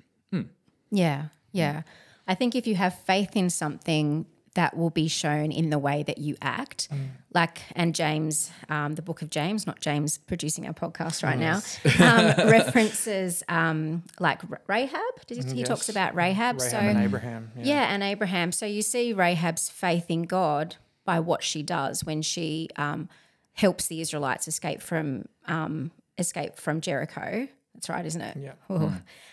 Yeah, 0.91 1.27
yeah. 1.53 1.83
I 2.27 2.35
think 2.35 2.55
if 2.55 2.67
you 2.67 2.77
have 2.77 2.99
faith 3.01 3.37
in 3.37 3.51
something, 3.51 4.27
that 4.55 4.77
will 4.77 4.91
be 4.91 5.07
shown 5.09 5.53
in 5.53 5.71
the 5.71 5.79
way 5.79 6.03
that 6.03 6.19
you 6.19 6.37
act. 6.43 6.89
Like, 7.33 7.63
and 7.77 7.95
James, 7.95 8.51
um, 8.69 8.97
the 8.97 9.03
book 9.03 9.23
of 9.23 9.31
James, 9.31 9.67
not 9.67 9.81
James 9.81 10.19
producing 10.19 10.67
our 10.67 10.73
podcast 10.73 11.23
right 11.23 11.39
now, 11.39 11.61
um, 12.05 12.49
references 12.51 13.45
um, 13.49 14.03
like 14.19 14.41
Rahab. 14.67 15.01
He, 15.29 15.41
he 15.55 15.63
talks 15.63 15.89
about 15.89 16.15
Rahab. 16.17 16.61
Rahab 16.61 16.71
so, 16.71 16.79
and 16.79 16.99
Abraham. 16.99 17.53
yeah. 17.57 17.93
and 17.95 18.03
Abraham. 18.03 18.51
So 18.51 18.67
you 18.67 18.83
see 18.83 19.13
Rahab's 19.13 19.69
faith 19.71 20.07
in 20.09 20.23
God 20.23 20.77
by 21.05 21.21
what 21.21 21.45
she 21.45 21.63
does 21.63 22.05
when 22.05 22.21
she 22.21 22.69
um, 22.77 23.09
helps 23.53 23.87
the 23.87 24.01
Israelites 24.01 24.49
escape 24.49 24.83
from 24.83 25.27
um, 25.47 25.93
escape 26.19 26.57
from 26.57 26.81
Jericho. 26.81 27.49
That's 27.81 27.89
right, 27.89 28.05
isn't 28.05 28.21
it? 28.21 28.37
Yeah. 28.37 28.53
Ooh. 28.71 28.93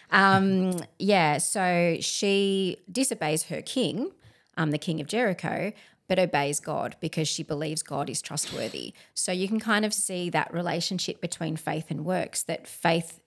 Um, 0.09 0.79
yeah. 0.99 1.37
So 1.37 1.97
she 1.99 2.77
disobeys 2.89 3.43
her 3.43 3.61
king, 3.61 4.11
um, 4.55 4.71
the 4.71 4.77
king 4.77 5.01
of 5.01 5.07
Jericho, 5.07 5.73
but 6.07 6.17
obeys 6.17 6.61
God 6.61 6.95
because 7.01 7.27
she 7.27 7.43
believes 7.43 7.83
God 7.83 8.09
is 8.09 8.21
trustworthy. 8.21 8.93
So 9.13 9.33
you 9.33 9.49
can 9.49 9.59
kind 9.59 9.83
of 9.83 9.93
see 9.93 10.29
that 10.29 10.53
relationship 10.53 11.19
between 11.19 11.57
faith 11.57 11.87
and 11.89 12.05
works. 12.05 12.41
That 12.43 12.67
faith, 12.67 13.19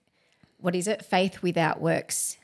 what 0.57 0.73
is 0.75 0.87
it? 0.87 1.05
Faith 1.05 1.43
without 1.43 1.79
works 1.79 2.37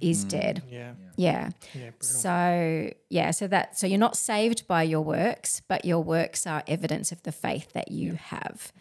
is 0.00 0.24
dead. 0.24 0.64
Yeah. 0.68 0.94
Yeah. 1.16 1.50
Yeah. 1.74 1.90
So 2.00 2.90
yeah, 3.08 3.30
so 3.30 3.46
that 3.46 3.78
so 3.78 3.86
you're 3.86 3.98
not 3.98 4.16
saved 4.16 4.66
by 4.66 4.82
your 4.82 5.02
works, 5.02 5.62
but 5.68 5.84
your 5.84 6.02
works 6.02 6.44
are 6.44 6.64
evidence 6.66 7.12
of 7.12 7.22
the 7.22 7.32
faith 7.32 7.72
that 7.72 7.92
you 7.92 8.14
have. 8.14 8.72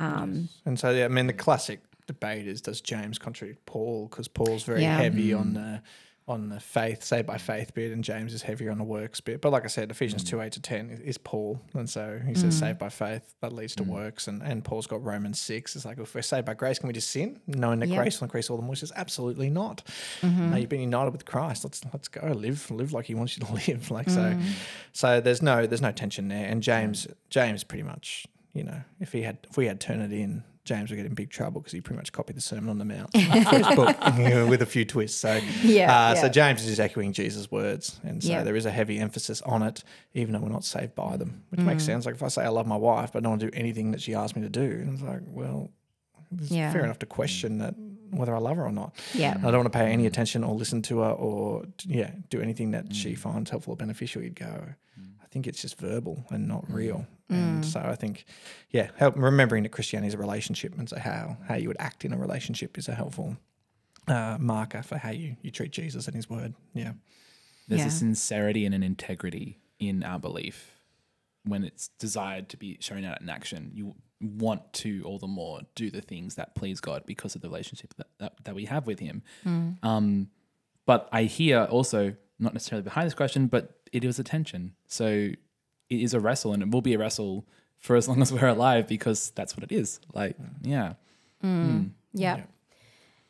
Um, 0.00 0.48
And 0.66 0.78
so, 0.80 0.90
yeah, 0.90 1.04
I 1.04 1.08
mean, 1.08 1.28
the 1.28 1.32
classic 1.32 1.80
debate 2.12 2.46
is 2.46 2.60
does 2.60 2.80
James 2.80 3.18
contradict 3.18 3.64
Paul? 3.66 4.08
Because 4.10 4.28
Paul's 4.28 4.64
very 4.64 4.82
Yeah. 4.82 4.96
heavy 4.98 5.28
mm. 5.30 5.40
on 5.40 5.54
the 5.54 5.82
on 6.28 6.48
the 6.48 6.60
faith, 6.60 7.02
say 7.02 7.22
by 7.22 7.36
faith 7.36 7.74
bit, 7.74 7.90
and 7.90 8.04
James 8.04 8.32
is 8.32 8.42
heavier 8.42 8.70
on 8.70 8.78
the 8.78 8.84
works 8.84 9.20
bit. 9.20 9.40
But 9.40 9.50
like 9.50 9.64
I 9.64 9.66
said, 9.66 9.90
Ephesians 9.90 10.22
mm. 10.22 10.28
two 10.28 10.40
eight 10.40 10.52
to 10.52 10.60
ten 10.60 10.88
is, 10.88 11.00
is 11.00 11.18
Paul, 11.18 11.60
and 11.74 11.90
so 11.90 12.20
he 12.24 12.34
says 12.34 12.54
mm. 12.54 12.60
saved 12.60 12.78
by 12.78 12.88
faith 12.88 13.34
that 13.40 13.52
leads 13.52 13.74
to 13.76 13.82
works, 13.82 14.28
and 14.28 14.40
and 14.40 14.62
Paul's 14.62 14.86
got 14.86 15.02
Romans 15.02 15.40
six. 15.40 15.74
It's 15.74 15.84
like 15.84 15.98
if 15.98 16.14
we're 16.14 16.22
saved 16.22 16.46
by 16.46 16.54
grace, 16.54 16.78
can 16.78 16.86
we 16.86 16.92
just 16.92 17.10
sin, 17.10 17.40
knowing 17.48 17.80
that 17.80 17.88
Yeah. 17.88 17.96
grace 17.96 18.20
will 18.20 18.26
increase 18.26 18.48
all 18.48 18.56
the 18.56 18.62
more? 18.62 18.74
He 18.74 18.78
says 18.78 18.92
absolutely 18.94 19.50
not. 19.50 19.82
Mm-hmm. 20.20 20.50
No, 20.50 20.56
you've 20.56 20.68
been 20.68 20.80
united 20.82 21.10
with 21.10 21.24
Christ. 21.24 21.64
Let's 21.64 21.80
let's 21.92 22.06
go 22.06 22.24
live 22.28 22.70
live 22.70 22.92
like 22.92 23.06
He 23.06 23.16
wants 23.16 23.36
you 23.36 23.44
to 23.44 23.52
live. 23.66 23.90
Like 23.90 24.08
so, 24.08 24.38
so 24.92 25.20
there's 25.20 25.42
no 25.42 25.66
there's 25.66 25.82
no 25.82 25.92
tension 25.92 26.28
there. 26.28 26.46
And 26.46 26.62
James 26.62 27.08
James 27.30 27.64
pretty 27.64 27.82
much 27.82 28.26
you 28.52 28.62
know 28.62 28.82
if 29.00 29.10
he 29.12 29.22
had 29.22 29.38
if 29.50 29.56
we 29.56 29.66
had 29.66 29.80
turned 29.80 30.02
it 30.02 30.12
in. 30.12 30.44
James 30.70 30.88
would 30.90 30.96
get 30.96 31.06
in 31.06 31.14
big 31.14 31.30
trouble 31.30 31.60
because 31.60 31.72
he 31.72 31.80
pretty 31.80 31.96
much 31.96 32.12
copied 32.12 32.36
the 32.36 32.40
Sermon 32.40 32.68
on 32.70 32.78
the 32.78 32.84
Mount 32.84 33.14
his 33.16 33.66
book 33.74 33.96
with 34.48 34.62
a 34.62 34.66
few 34.66 34.84
twists. 34.84 35.18
So, 35.20 35.40
Yeah, 35.62 35.92
uh, 36.10 36.14
so. 36.14 36.28
James 36.28 36.60
is 36.62 36.68
just 36.68 36.80
echoing 36.80 37.12
Jesus' 37.12 37.50
words, 37.50 37.98
and 38.04 38.22
so 38.22 38.30
Yeah. 38.30 38.44
there 38.44 38.54
is 38.54 38.66
a 38.66 38.70
heavy 38.70 38.98
emphasis 39.00 39.42
on 39.42 39.62
it, 39.64 39.82
even 40.14 40.32
though 40.32 40.38
we're 40.40 40.48
not 40.48 40.64
saved 40.64 40.94
by 40.94 41.16
them, 41.16 41.42
which 41.50 41.60
Mm. 41.60 41.64
makes 41.64 41.82
sense. 41.84 42.06
Like 42.06 42.14
if 42.14 42.22
I 42.22 42.28
say 42.28 42.42
I 42.44 42.48
love 42.50 42.68
my 42.68 42.76
wife, 42.76 43.10
but 43.12 43.18
I 43.18 43.20
don't 43.22 43.30
want 43.32 43.40
to 43.40 43.50
do 43.50 43.56
anything 43.58 43.90
that 43.90 44.00
she 44.00 44.14
asked 44.14 44.36
me 44.36 44.42
to 44.42 44.48
do, 44.48 44.62
and 44.62 44.92
it's 44.94 45.02
like, 45.02 45.22
well, 45.26 45.70
it's 46.38 46.52
Yeah. 46.52 46.72
fair 46.72 46.84
enough 46.84 47.00
to 47.00 47.06
question 47.06 47.58
that 47.58 47.74
whether 48.12 48.32
I 48.34 48.38
love 48.38 48.56
her 48.58 48.64
or 48.66 48.72
not. 48.72 48.94
yeah. 49.14 49.34
I 49.38 49.50
don't 49.50 49.58
want 49.58 49.72
to 49.72 49.76
pay 49.78 49.90
any 49.90 50.06
attention 50.06 50.44
or 50.44 50.54
listen 50.54 50.82
to 50.82 50.98
her 51.00 51.10
or 51.10 51.64
yeah, 51.84 52.10
do 52.28 52.40
anything 52.40 52.70
that 52.72 52.94
she 52.94 53.14
finds 53.16 53.50
helpful 53.50 53.74
or 53.74 53.76
beneficial. 53.76 54.22
You'd 54.22 54.34
go, 54.36 54.74
think 55.30 55.46
it's 55.46 55.62
just 55.62 55.78
verbal 55.78 56.24
and 56.30 56.48
not 56.48 56.64
real. 56.70 57.06
And 57.28 57.64
so 57.64 57.78
I 57.78 57.94
think, 57.94 58.24
yeah, 58.70 58.90
help 58.96 59.14
remembering 59.16 59.62
that 59.62 59.68
Christianity 59.68 60.08
is 60.08 60.14
a 60.14 60.18
relationship 60.18 60.76
and 60.76 60.88
so 60.88 60.98
how 60.98 61.36
how 61.46 61.54
you 61.54 61.68
would 61.68 61.76
act 61.78 62.04
in 62.04 62.12
a 62.12 62.18
relationship 62.18 62.76
is 62.76 62.88
a 62.88 62.94
helpful 62.94 63.36
uh, 64.08 64.36
marker 64.40 64.82
for 64.82 64.98
how 64.98 65.10
you 65.10 65.36
you 65.40 65.52
treat 65.52 65.70
Jesus 65.70 66.06
and 66.06 66.16
His 66.16 66.28
Word. 66.28 66.54
Yeah, 66.74 66.94
There's 67.68 67.82
Yeah. 67.82 67.86
a 67.86 67.90
sincerity 67.90 68.66
and 68.66 68.74
an 68.74 68.82
integrity 68.82 69.58
in 69.78 70.02
our 70.02 70.18
belief 70.18 70.72
when 71.44 71.62
it's 71.64 71.88
desired 72.00 72.48
to 72.48 72.56
be 72.56 72.78
shown 72.80 73.04
out 73.04 73.20
in 73.22 73.28
action. 73.30 73.70
You 73.74 73.94
want 74.20 74.72
to 74.74 75.02
all 75.06 75.18
the 75.18 75.28
more 75.28 75.60
do 75.76 75.88
the 75.90 76.00
things 76.02 76.34
that 76.34 76.54
please 76.56 76.80
God 76.80 77.04
because 77.06 77.36
of 77.36 77.42
the 77.42 77.48
relationship 77.48 77.94
that, 77.96 78.08
that, 78.18 78.32
that 78.44 78.54
we 78.56 78.64
have 78.64 78.86
with 78.88 78.98
Him. 78.98 79.22
Um, 79.82 80.30
but 80.84 81.08
I 81.12 81.22
hear 81.24 81.64
also, 81.70 82.14
not 82.40 82.52
necessarily 82.54 82.82
behind 82.82 83.06
this 83.06 83.14
question, 83.14 83.46
but 83.46 83.76
it 83.92 84.04
was 84.04 84.18
a 84.18 84.24
tension. 84.24 84.74
So 84.86 85.06
it 85.06 85.36
is 85.88 86.14
a 86.14 86.20
wrestle 86.20 86.52
and 86.52 86.62
it 86.62 86.70
will 86.70 86.82
be 86.82 86.94
a 86.94 86.98
wrestle 86.98 87.46
for 87.78 87.96
as 87.96 88.08
long 88.08 88.22
as 88.22 88.32
we're 88.32 88.46
alive 88.46 88.86
because 88.86 89.30
that's 89.34 89.56
what 89.56 89.64
it 89.64 89.72
is. 89.72 90.00
Like, 90.14 90.36
yeah. 90.62 90.94
Mm. 91.42 91.66
Hmm. 91.66 91.86
Yeah. 92.12 92.40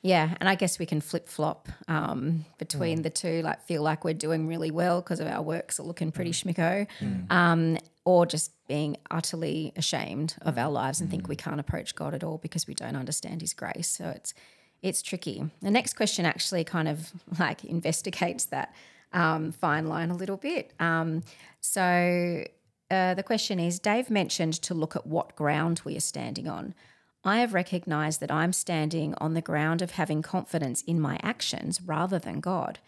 Yeah, 0.02 0.34
and 0.40 0.48
I 0.48 0.54
guess 0.54 0.78
we 0.78 0.86
can 0.86 1.02
flip 1.02 1.28
flop 1.28 1.68
um, 1.86 2.46
between 2.56 3.02
the 3.02 3.10
two, 3.10 3.42
like 3.42 3.62
feel 3.66 3.82
like 3.82 4.02
we're 4.02 4.14
doing 4.14 4.46
really 4.48 4.70
well 4.70 5.02
because 5.02 5.20
of 5.20 5.26
our 5.26 5.42
works 5.42 5.78
are 5.78 5.82
looking 5.82 6.10
pretty 6.10 6.30
mm. 6.30 6.54
schmicko, 6.54 6.86
mm. 7.00 7.30
um, 7.30 7.76
or 8.06 8.24
just 8.24 8.52
being 8.66 8.96
utterly 9.10 9.74
ashamed 9.76 10.36
of 10.40 10.56
our 10.56 10.70
lives 10.70 11.02
and 11.02 11.10
think 11.10 11.28
we 11.28 11.36
can't 11.36 11.60
approach 11.60 11.94
God 11.94 12.14
at 12.14 12.24
all 12.24 12.38
because 12.38 12.66
we 12.66 12.72
don't 12.72 12.96
understand 12.96 13.42
His 13.42 13.52
grace. 13.52 13.88
So 13.88 14.08
it's 14.08 14.32
it's 14.80 15.02
tricky. 15.02 15.44
The 15.60 15.70
next 15.70 15.94
question 15.96 16.24
actually 16.24 16.64
kind 16.64 16.88
of 16.88 17.12
like 17.38 17.62
investigates 17.66 18.46
that 18.46 18.74
um, 19.12 19.52
fine 19.52 19.86
line 19.86 20.10
a 20.10 20.16
little 20.16 20.36
bit. 20.36 20.72
Um, 20.78 21.22
so 21.60 22.44
uh, 22.90 23.14
the 23.14 23.22
question 23.22 23.60
is 23.60 23.78
Dave 23.78 24.10
mentioned 24.10 24.54
to 24.62 24.74
look 24.74 24.96
at 24.96 25.06
what 25.06 25.36
ground 25.36 25.82
we 25.84 25.96
are 25.96 26.00
standing 26.00 26.48
on. 26.48 26.74
I 27.22 27.40
have 27.40 27.52
recognized 27.52 28.20
that 28.20 28.30
I'm 28.30 28.52
standing 28.52 29.14
on 29.18 29.34
the 29.34 29.42
ground 29.42 29.82
of 29.82 29.92
having 29.92 30.22
confidence 30.22 30.82
in 30.82 31.00
my 31.00 31.18
actions 31.22 31.80
rather 31.82 32.18
than 32.18 32.40
God. 32.40 32.78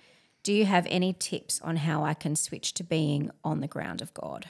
Do 0.43 0.53
you 0.53 0.65
have 0.65 0.87
any 0.91 1.13
tips 1.13 1.61
on 1.63 1.77
how 1.77 2.03
I 2.03 2.15
can 2.15 2.35
switch 2.35 2.73
to 2.75 2.83
being 2.83 3.31
on 3.45 3.61
the 3.61 3.69
ground 3.69 4.01
of 4.01 4.15
God? 4.15 4.47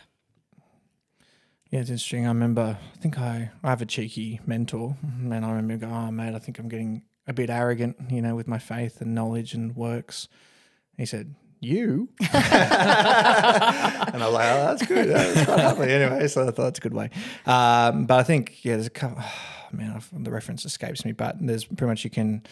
Yeah, 1.71 1.81
it's 1.81 1.91
interesting. 1.91 2.27
I 2.27 2.29
remember, 2.29 2.79
I 2.81 2.97
think 2.99 3.19
I, 3.19 3.51
I 3.63 3.71
have 3.71 3.83
a 3.83 3.87
cheeky 3.87 4.41
mentor, 4.47 4.97
and 5.03 5.45
I 5.45 5.51
remember 5.51 5.87
going, 5.87 5.93
oh, 5.93 6.11
mate, 6.11 6.35
I 6.35 6.39
think 6.39 6.59
I'm 6.59 6.69
getting 6.69 7.03
a 7.27 7.33
bit 7.33 7.51
arrogant, 7.51 7.97
you 8.11 8.23
know, 8.23 8.37
with 8.37 8.47
my 8.47 8.59
faith 8.59 9.01
and 9.01 9.15
knowledge 9.15 9.53
and 9.55 9.75
works. 9.75 10.29
He 10.97 11.07
said, 11.07 11.35
You? 11.63 12.09
and 12.21 12.29
I 12.35 14.13
was 14.15 14.35
like, 14.35 14.49
Oh, 14.51 14.67
that's 14.67 14.87
good. 14.87 15.09
That's 15.09 15.45
quite 15.45 15.59
lovely. 15.59 15.93
Anyway, 15.93 16.27
so 16.27 16.43
I 16.43 16.47
thought 16.47 16.65
that's 16.65 16.79
a 16.79 16.83
good 16.83 16.93
way. 16.95 17.11
Um, 17.47 18.07
but 18.07 18.19
I 18.19 18.23
think, 18.25 18.65
yeah, 18.65 18.75
there's 18.75 18.89
a 18.89 18.91
couple, 18.91 19.23
man, 19.73 19.93
I've, 19.95 20.09
the 20.25 20.31
reference 20.31 20.65
escapes 20.65 21.05
me, 21.05 21.13
but 21.13 21.37
there's 21.41 21.65
pretty 21.65 21.87
much 21.87 22.05
you 22.05 22.11
can. 22.11 22.43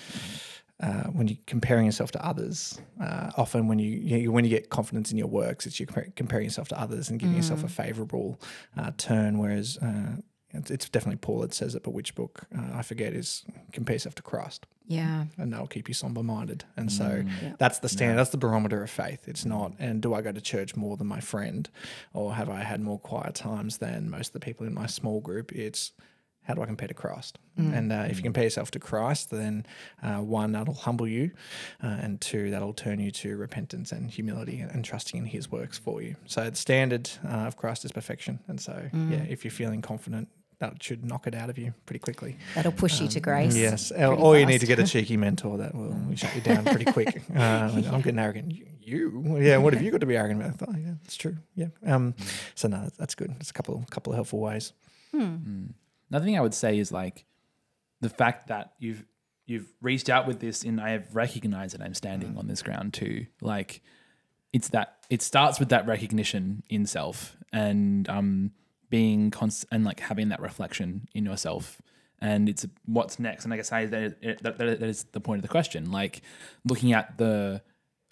Uh, 0.83 1.02
when 1.09 1.29
you're 1.29 1.37
comparing 1.47 1.85
yourself 1.85 2.11
to 2.11 2.25
others, 2.25 2.81
uh, 3.02 3.31
often 3.37 3.69
when 3.69 3.79
you, 3.79 3.90
you 3.90 4.33
when 4.33 4.45
you 4.45 4.50
get 4.50 4.71
confidence 4.71 5.12
in 5.12 5.19
your 5.19 5.26
works, 5.26 5.67
it's 5.67 5.79
you 5.79 5.87
compar- 5.87 6.17
comparing 6.17 6.45
yourself 6.45 6.69
to 6.69 6.81
others 6.81 7.11
and 7.11 7.21
giving 7.21 7.37
yourself 7.37 7.62
a 7.62 7.69
favourable 7.69 8.40
uh, 8.79 8.90
turn. 8.97 9.37
Whereas 9.38 9.76
uh, 9.83 10.17
it's, 10.52 10.71
it's 10.71 10.88
definitely 10.88 11.19
Paul 11.19 11.40
that 11.40 11.54
says 11.54 11.75
it, 11.75 11.83
but 11.83 11.92
which 11.92 12.14
book 12.14 12.42
uh, 12.57 12.71
I 12.75 12.83
forget 12.83 13.12
is 13.14 13.45
compare 13.73 13.95
yourself 13.95 14.14
to 14.16 14.23
Christ, 14.23 14.66
Yeah. 14.87 15.25
and 15.38 15.52
that'll 15.52 15.66
keep 15.66 15.88
you 15.88 15.95
somber 15.95 16.23
minded. 16.23 16.64
And 16.76 16.90
so 16.92 17.25
that's 17.59 17.78
the 17.78 17.88
standard. 17.88 18.16
That's 18.19 18.30
the 18.30 18.37
barometer 18.38 18.83
of 18.83 18.90
faith. 18.90 19.28
It's 19.28 19.45
not. 19.45 19.73
And 19.78 20.00
do 20.02 20.14
I 20.14 20.23
go 20.23 20.33
to 20.33 20.40
church 20.40 20.76
more 20.76 20.97
than 20.97 21.07
my 21.07 21.21
friend, 21.21 21.69
or 22.12 22.35
have 22.35 22.49
I 22.50 22.62
had 22.62 22.80
more 22.80 22.99
quiet 22.99 23.35
times 23.35 23.78
than 23.78 24.11
most 24.11 24.28
of 24.28 24.33
the 24.35 24.40
people 24.40 24.66
in 24.66 24.75
my 24.75 24.87
small 24.87 25.21
group? 25.21 25.52
It's 25.52 25.92
how 26.45 26.54
do 26.54 26.62
I 26.62 26.66
compare 26.66 26.88
to 26.88 26.95
Christ? 26.95 27.38
And 27.59 27.92
uh, 27.92 28.07
if 28.09 28.16
you 28.16 28.23
compare 28.23 28.45
yourself 28.45 28.71
to 28.71 28.78
Christ, 28.78 29.30
then 29.30 29.66
uh, 30.02 30.16
one, 30.16 30.52
that'll 30.52 30.73
humble 30.73 31.07
you, 31.07 31.30
uh, 31.85 31.88
and 31.88 32.19
two, 32.19 32.50
that'll 32.50 32.73
turn 32.73 32.99
you 32.99 33.11
to 33.11 33.37
repentance 33.37 33.92
and 33.92 34.11
humility 34.11 34.61
and, 34.61 34.71
and 34.73 34.83
trusting 34.83 35.19
in 35.21 35.26
His 35.26 35.52
works 35.52 35.76
for 35.76 36.00
you. 36.00 36.16
So 36.25 36.49
the 36.49 36.57
standard 36.57 37.11
uh, 37.23 37.28
of 37.49 37.59
Christ 37.59 37.85
is 37.85 37.92
perfection. 37.92 38.40
And 38.49 38.59
so, 38.59 38.88
yeah, 38.95 39.19
if 39.28 39.45
you're 39.45 39.50
feeling 39.52 39.83
confident, 39.83 40.28
that 40.61 40.83
should 40.83 41.05
knock 41.05 41.26
it 41.26 41.35
out 41.35 41.50
of 41.50 41.59
you 41.59 41.75
pretty 41.87 41.99
quickly. 41.99 42.37
That'll 42.55 42.73
push 42.73 43.00
you 43.00 43.09
to 43.09 43.21
grace. 43.21 43.57
Yes, 43.57 43.90
or, 43.90 44.14
or 44.14 44.38
you 44.38 44.47
need 44.47 44.61
to 44.61 44.67
get 44.67 44.79
a 44.79 44.87
cheeky 44.87 45.17
mentor 45.17 45.59
that 45.59 45.75
will 45.75 45.97
shut 46.14 46.35
you 46.35 46.40
down 46.40 46.64
pretty 46.64 46.85
quick. 46.85 47.23
Uh, 47.40 47.71
like, 47.75 47.87
I'm 47.87 48.00
getting 48.00 48.19
arrogant. 48.19 48.52
You, 48.52 48.67
you? 48.81 49.38
yeah. 49.40 49.57
What 49.57 49.73
have 49.73 49.83
you 49.83 49.90
got 49.90 50.00
to 50.00 50.07
be 50.07 50.17
arrogant 50.17 50.40
about? 50.40 50.52
I 50.52 50.57
thought, 50.57 50.75
yeah, 50.81 50.95
that's 51.02 51.17
true. 51.17 51.37
Yeah. 51.55 51.69
Um. 51.87 52.14
So 52.55 52.69
no, 52.69 52.88
that's 52.99 53.14
good. 53.14 53.35
It's 53.40 53.50
a 53.50 53.52
couple, 53.52 53.85
couple 53.90 54.12
of 54.12 54.17
helpful 54.17 54.40
ways. 54.40 54.73
Another 55.12 56.25
thing 56.25 56.37
I 56.37 56.40
would 56.40 56.55
say 56.55 56.79
is 56.79 56.93
like 56.93 57.25
the 58.00 58.09
fact 58.09 58.49
that 58.49 58.73
you've 58.79 59.05
you've 59.47 59.73
reached 59.81 60.09
out 60.09 60.26
with 60.26 60.40
this 60.40 60.62
and 60.62 60.81
I 60.81 60.90
have 60.90 61.14
recognized 61.14 61.75
that 61.75 61.83
I'm 61.83 61.95
standing 61.95 62.37
on 62.37 62.47
this 62.47 62.62
ground 62.62 62.95
too. 62.95 63.26
Like 63.40 63.81
it's 64.52 64.69
that 64.69 64.99
it 65.09 65.23
starts 65.23 65.59
with 65.59 65.71
that 65.71 65.87
recognition 65.87 66.62
in 66.69 66.87
self 66.87 67.37
and 67.52 68.09
um 68.09 68.52
being 68.90 69.30
const- 69.30 69.66
and 69.70 69.85
like 69.85 70.00
having 70.00 70.28
that 70.28 70.40
reflection 70.40 71.09
in 71.14 71.25
yourself. 71.25 71.80
And 72.20 72.49
it's 72.49 72.66
what's 72.85 73.18
next? 73.18 73.44
And 73.44 73.54
I 73.54 73.56
guess 73.56 73.73
I 73.73 73.87
that, 73.87 74.20
that, 74.42 74.59
that 74.59 74.59
that 74.59 74.82
is 74.82 75.04
the 75.04 75.20
point 75.20 75.38
of 75.38 75.42
the 75.42 75.49
question. 75.49 75.90
Like 75.90 76.20
looking 76.64 76.92
at 76.92 77.16
the 77.16 77.62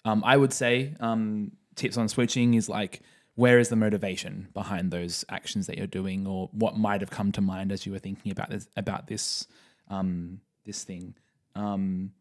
um 0.03 0.23
I 0.25 0.35
would 0.35 0.53
say 0.53 0.95
um 0.99 1.51
tips 1.75 1.97
on 1.97 2.07
switching 2.07 2.55
is 2.55 2.67
like 2.67 3.01
where 3.35 3.59
is 3.59 3.69
the 3.69 3.75
motivation 3.75 4.49
behind 4.53 4.91
those 4.91 5.23
actions 5.29 5.67
that 5.67 5.77
you're 5.77 5.87
doing? 5.87 6.25
Or 6.25 6.49
what 6.51 6.77
might 6.77 7.01
have 7.01 7.11
come 7.11 7.31
to 7.33 7.41
mind 7.41 7.71
as 7.71 7.85
you 7.85 7.91
were 7.91 7.99
thinking 7.99 8.31
about 8.31 8.49
this 8.49 8.67
about 8.75 9.07
this 9.07 9.47
um 9.89 10.41
this 10.65 10.83
thing? 10.83 11.13
Um 11.55 12.13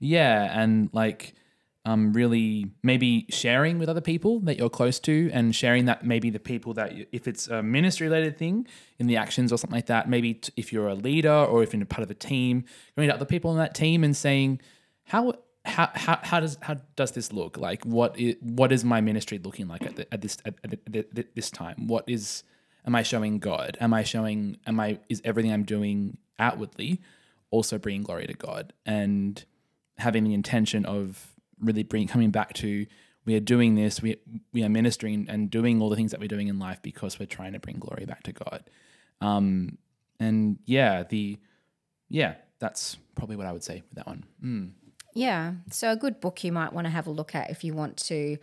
yeah 0.00 0.60
and 0.60 0.88
like 0.92 1.34
um 1.84 2.12
really 2.12 2.66
maybe 2.82 3.26
sharing 3.28 3.78
with 3.78 3.88
other 3.88 4.00
people 4.00 4.40
that 4.40 4.56
you're 4.58 4.70
close 4.70 4.98
to 5.00 5.30
and 5.32 5.54
sharing 5.54 5.84
that 5.84 6.04
maybe 6.04 6.30
the 6.30 6.38
people 6.40 6.72
that 6.74 6.94
you, 6.94 7.06
if 7.12 7.28
it's 7.28 7.46
a 7.48 7.62
ministry 7.62 8.06
related 8.08 8.38
thing 8.38 8.66
in 8.98 9.06
the 9.06 9.16
actions 9.16 9.52
or 9.52 9.58
something 9.58 9.76
like 9.76 9.86
that 9.86 10.08
maybe 10.08 10.34
t- 10.34 10.52
if 10.56 10.72
you're 10.72 10.88
a 10.88 10.94
leader 10.94 11.30
or 11.32 11.62
if 11.62 11.74
you're 11.74 11.84
part 11.84 12.02
of 12.02 12.10
a 12.10 12.14
team 12.14 12.64
going 12.96 13.08
to 13.08 13.14
other 13.14 13.24
people 13.26 13.50
in 13.50 13.58
that 13.58 13.74
team 13.74 14.02
and 14.04 14.16
saying 14.16 14.60
how 15.04 15.34
how, 15.66 15.90
how, 15.94 16.18
how 16.22 16.40
does 16.40 16.58
how 16.60 16.76
does 16.94 17.12
this 17.12 17.32
look? 17.32 17.56
Like 17.56 17.84
what 17.84 18.18
is, 18.18 18.36
what 18.40 18.70
is 18.70 18.84
my 18.84 19.00
ministry 19.00 19.38
looking 19.38 19.66
like 19.66 19.82
at, 19.82 19.96
the, 19.96 20.12
at 20.12 20.20
this 20.20 20.36
at- 20.44 20.54
at 20.62 21.34
this 21.34 21.50
time? 21.50 21.86
What 21.86 22.04
is 22.06 22.42
am 22.86 22.94
i 22.94 23.02
showing 23.02 23.38
god? 23.38 23.78
Am 23.80 23.94
i 23.94 24.02
showing 24.02 24.58
am 24.66 24.78
i 24.78 24.98
is 25.08 25.22
everything 25.24 25.52
i'm 25.52 25.62
doing 25.64 26.18
outwardly 26.38 27.00
also 27.50 27.78
bringing 27.78 28.02
glory 28.02 28.26
to 28.26 28.34
god? 28.34 28.72
And 28.84 29.42
having 29.96 30.24
the 30.24 30.34
intention 30.34 30.84
of 30.84 31.33
really 31.64 31.82
bring 31.82 32.06
coming 32.06 32.30
back 32.30 32.52
to 32.54 32.86
we 33.24 33.34
are 33.34 33.40
doing 33.40 33.74
this 33.74 34.02
we 34.02 34.16
we 34.52 34.62
are 34.62 34.68
ministering 34.68 35.26
and 35.28 35.50
doing 35.50 35.80
all 35.80 35.88
the 35.88 35.96
things 35.96 36.10
that 36.10 36.20
we're 36.20 36.28
doing 36.28 36.48
in 36.48 36.58
life 36.58 36.80
because 36.82 37.18
we're 37.18 37.26
trying 37.26 37.52
to 37.52 37.58
bring 37.58 37.78
glory 37.78 38.04
back 38.04 38.22
to 38.22 38.32
god 38.32 38.64
um 39.20 39.78
and 40.20 40.58
yeah 40.66 41.02
the 41.02 41.38
yeah 42.08 42.34
that's 42.58 42.96
probably 43.14 43.36
what 43.36 43.46
i 43.46 43.52
would 43.52 43.64
say 43.64 43.82
with 43.88 43.94
that 43.94 44.06
one 44.06 44.24
mm. 44.42 44.70
Yeah. 45.14 45.52
So 45.70 45.92
a 45.92 45.96
good 45.96 46.20
book 46.20 46.42
you 46.44 46.52
might 46.52 46.72
want 46.72 46.86
to 46.86 46.90
have 46.90 47.06
a 47.06 47.10
look 47.10 47.34
at 47.34 47.50
if 47.50 47.64
you 47.64 47.72
want 47.72 47.96
to, 48.08 48.36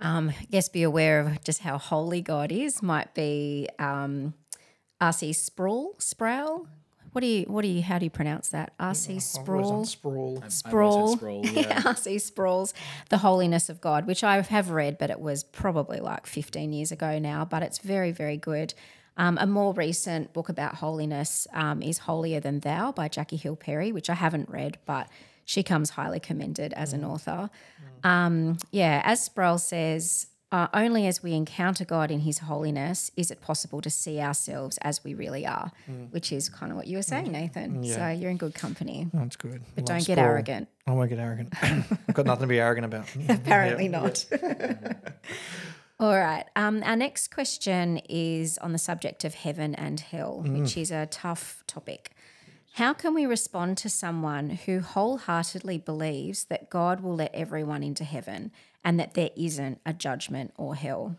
um, 0.00 0.30
I 0.30 0.46
guess, 0.50 0.68
be 0.68 0.82
aware 0.82 1.20
of 1.20 1.44
just 1.44 1.60
how 1.60 1.78
holy 1.78 2.22
God 2.22 2.50
is. 2.50 2.82
Might 2.82 3.14
be 3.14 3.68
um, 3.78 4.34
R.C. 5.00 5.34
Sproul. 5.34 5.94
Sproul. 5.98 6.66
What 7.12 7.20
do 7.20 7.26
you? 7.26 7.44
What 7.44 7.62
do 7.62 7.68
you? 7.68 7.82
How 7.82 7.98
do 7.98 8.06
you 8.06 8.10
pronounce 8.10 8.48
that? 8.50 8.72
R.C. 8.78 9.18
Sproul. 9.20 9.84
Sprawl. 9.84 10.42
Sproul. 10.48 11.16
Sproul, 11.16 11.46
yeah. 11.46 11.82
R.C. 11.84 12.18
Sproul's 12.18 12.74
The 13.08 13.18
Holiness 13.18 13.68
of 13.68 13.80
God, 13.80 14.06
which 14.06 14.22
I 14.22 14.40
have 14.40 14.70
read, 14.70 14.98
but 14.98 15.10
it 15.10 15.20
was 15.20 15.44
probably 15.44 16.00
like 16.00 16.26
15 16.26 16.72
years 16.72 16.92
ago 16.92 17.18
now, 17.18 17.44
but 17.44 17.62
it's 17.62 17.78
very, 17.78 18.12
very 18.12 18.36
good. 18.36 18.74
Um, 19.16 19.36
a 19.40 19.46
more 19.46 19.72
recent 19.74 20.32
book 20.32 20.48
about 20.48 20.76
holiness 20.76 21.48
um, 21.52 21.82
is 21.82 21.98
Holier 21.98 22.38
Than 22.40 22.60
Thou 22.60 22.92
by 22.92 23.08
Jackie 23.08 23.36
Hill 23.36 23.56
Perry, 23.56 23.90
which 23.90 24.08
I 24.08 24.14
haven't 24.14 24.48
read, 24.48 24.78
but 24.86 25.08
she 25.44 25.62
comes 25.64 25.90
highly 25.90 26.20
commended 26.20 26.72
as 26.74 26.92
an 26.92 27.04
author. 27.04 27.50
Um, 28.04 28.58
yeah, 28.70 29.02
as 29.04 29.24
Sproul 29.24 29.58
says, 29.58 30.28
uh, 30.50 30.68
only 30.72 31.06
as 31.06 31.22
we 31.22 31.34
encounter 31.34 31.84
God 31.84 32.10
in 32.10 32.20
His 32.20 32.38
holiness 32.38 33.10
is 33.16 33.30
it 33.30 33.40
possible 33.40 33.80
to 33.82 33.90
see 33.90 34.18
ourselves 34.20 34.78
as 34.82 35.04
we 35.04 35.12
really 35.14 35.46
are, 35.46 35.70
which 36.10 36.32
is 36.32 36.48
kind 36.48 36.72
of 36.72 36.76
what 36.76 36.86
you 36.86 36.96
were 36.96 37.02
saying, 37.02 37.30
Nathan. 37.32 37.84
So 37.84 38.08
you're 38.08 38.30
in 38.30 38.38
good 38.38 38.54
company. 38.54 39.08
That's 39.12 39.36
good. 39.36 39.62
But 39.74 39.86
don't 39.86 40.06
get 40.06 40.18
arrogant. 40.18 40.68
I 40.86 40.92
won't 40.92 41.10
get 41.10 41.18
arrogant. 41.18 41.52
I've 41.62 42.14
got 42.14 42.24
nothing 42.24 42.42
to 42.42 42.46
be 42.46 42.60
arrogant 42.60 42.86
about. 42.86 43.08
Apparently 43.28 43.88
not. 43.88 44.24
All 46.00 46.16
right. 46.16 46.44
Um, 46.54 46.82
our 46.84 46.94
next 46.96 47.32
question 47.34 47.98
is 48.08 48.56
on 48.58 48.72
the 48.72 48.78
subject 48.78 49.24
of 49.24 49.34
heaven 49.34 49.74
and 49.74 49.98
hell, 49.98 50.42
which 50.46 50.76
is 50.76 50.90
a 50.92 51.06
tough 51.06 51.64
topic. 51.66 52.12
How 52.78 52.92
can 52.92 53.12
we 53.12 53.26
respond 53.26 53.76
to 53.78 53.88
someone 53.88 54.50
who 54.50 54.78
wholeheartedly 54.78 55.78
believes 55.78 56.44
that 56.44 56.70
God 56.70 57.00
will 57.00 57.16
let 57.16 57.34
everyone 57.34 57.82
into 57.82 58.04
heaven 58.04 58.52
and 58.84 59.00
that 59.00 59.14
there 59.14 59.30
isn't 59.34 59.80
a 59.84 59.92
judgment 59.92 60.52
or 60.56 60.76
hell? 60.76 61.16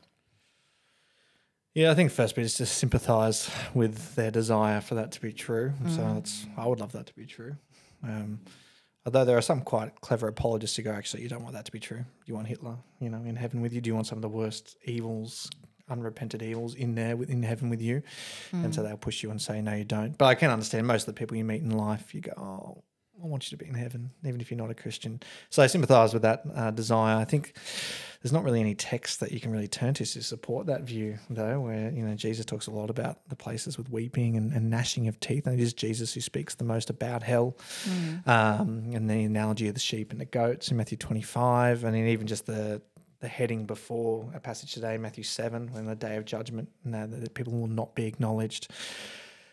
Yeah, 1.73 1.91
I 1.91 1.95
think 1.95 2.11
first 2.11 2.35
bit 2.35 2.45
is 2.45 2.53
to 2.55 2.65
sympathise 2.65 3.51
with 3.73 4.15
their 4.15 4.31
desire 4.31 4.79
for 4.79 4.95
that 4.95 5.11
to 5.11 5.21
be 5.21 5.33
true. 5.33 5.73
So 5.89 5.97
that's 6.13 6.47
I 6.55 6.65
would 6.65 6.79
love 6.79 6.93
that 6.93 7.07
to 7.07 7.13
be 7.13 7.25
true. 7.25 7.57
Um, 8.05 8.39
although 9.05 9.25
there 9.25 9.37
are 9.37 9.41
some 9.41 9.59
quite 9.59 9.99
clever 9.99 10.29
apologists 10.29 10.77
who 10.77 10.83
go, 10.83 10.93
actually, 10.93 11.23
you 11.23 11.29
don't 11.29 11.43
want 11.43 11.55
that 11.55 11.65
to 11.65 11.73
be 11.73 11.79
true. 11.81 12.05
You 12.25 12.35
want 12.35 12.47
Hitler, 12.47 12.77
you 13.01 13.09
know, 13.09 13.21
in 13.25 13.35
heaven 13.35 13.59
with 13.59 13.73
you. 13.73 13.81
Do 13.81 13.89
you 13.89 13.95
want 13.95 14.07
some 14.07 14.17
of 14.17 14.21
the 14.21 14.29
worst 14.29 14.77
evils, 14.85 15.49
unrepented 15.89 16.41
evils 16.41 16.75
in 16.75 16.95
there 16.95 17.15
within 17.17 17.43
heaven 17.43 17.69
with 17.69 17.81
you? 17.81 18.01
And 18.51 18.73
so 18.73 18.83
they'll 18.83 18.97
push 18.97 19.23
you 19.23 19.31
and 19.31 19.41
say, 19.41 19.61
no, 19.61 19.73
you 19.73 19.83
don't. 19.85 20.17
But 20.17 20.25
I 20.25 20.35
can 20.35 20.51
understand 20.51 20.87
most 20.87 21.07
of 21.07 21.13
the 21.13 21.19
people 21.19 21.37
you 21.37 21.45
meet 21.45 21.61
in 21.61 21.71
life. 21.71 22.13
You 22.13 22.21
go, 22.21 22.33
oh, 22.37 22.83
I 23.21 23.27
want 23.27 23.51
you 23.51 23.57
to 23.57 23.63
be 23.63 23.69
in 23.69 23.75
heaven, 23.75 24.11
even 24.23 24.39
if 24.39 24.49
you're 24.49 24.57
not 24.57 24.69
a 24.69 24.75
Christian. 24.75 25.19
So 25.49 25.61
I 25.61 25.67
sympathize 25.67 26.13
with 26.13 26.21
that 26.21 26.43
uh, 26.55 26.71
desire. 26.71 27.17
I 27.17 27.25
think 27.25 27.53
there's 28.21 28.31
not 28.31 28.43
really 28.43 28.61
any 28.61 28.75
text 28.75 29.19
that 29.19 29.31
you 29.31 29.41
can 29.41 29.51
really 29.51 29.67
turn 29.67 29.93
to 29.95 30.05
to 30.05 30.23
support 30.23 30.67
that 30.67 30.83
view, 30.83 31.17
though, 31.29 31.59
where 31.59 31.91
you 31.91 32.05
know 32.05 32.15
Jesus 32.15 32.45
talks 32.45 32.67
a 32.67 32.71
lot 32.71 32.89
about 32.89 33.19
the 33.27 33.35
places 33.35 33.77
with 33.77 33.89
weeping 33.89 34.37
and, 34.37 34.53
and 34.53 34.69
gnashing 34.69 35.07
of 35.07 35.19
teeth, 35.19 35.47
and 35.47 35.59
it 35.59 35.61
is 35.61 35.73
Jesus 35.73 36.13
who 36.13 36.21
speaks 36.21 36.55
the 36.55 36.63
most 36.63 36.89
about 36.89 37.23
hell, 37.23 37.57
um, 38.25 38.91
and 38.93 39.09
the 39.09 39.23
analogy 39.23 39.67
of 39.67 39.73
the 39.73 39.79
sheep 39.81 40.11
and 40.11 40.21
the 40.21 40.25
goats 40.25 40.71
in 40.71 40.77
Matthew 40.77 40.97
25, 40.97 41.83
and 41.83 41.95
then 41.95 42.07
even 42.07 42.25
just 42.27 42.45
the 42.45 42.81
the 43.19 43.27
heading 43.27 43.65
before 43.65 44.29
a 44.33 44.39
passage 44.39 44.73
today, 44.73 44.97
Matthew 44.97 45.23
7, 45.23 45.71
when 45.73 45.85
the 45.85 45.95
day 45.95 46.15
of 46.15 46.25
judgment, 46.25 46.69
and 46.83 46.93
that, 46.93 47.33
people 47.33 47.53
will 47.53 47.67
not 47.67 47.95
be 47.95 48.05
acknowledged. 48.05 48.71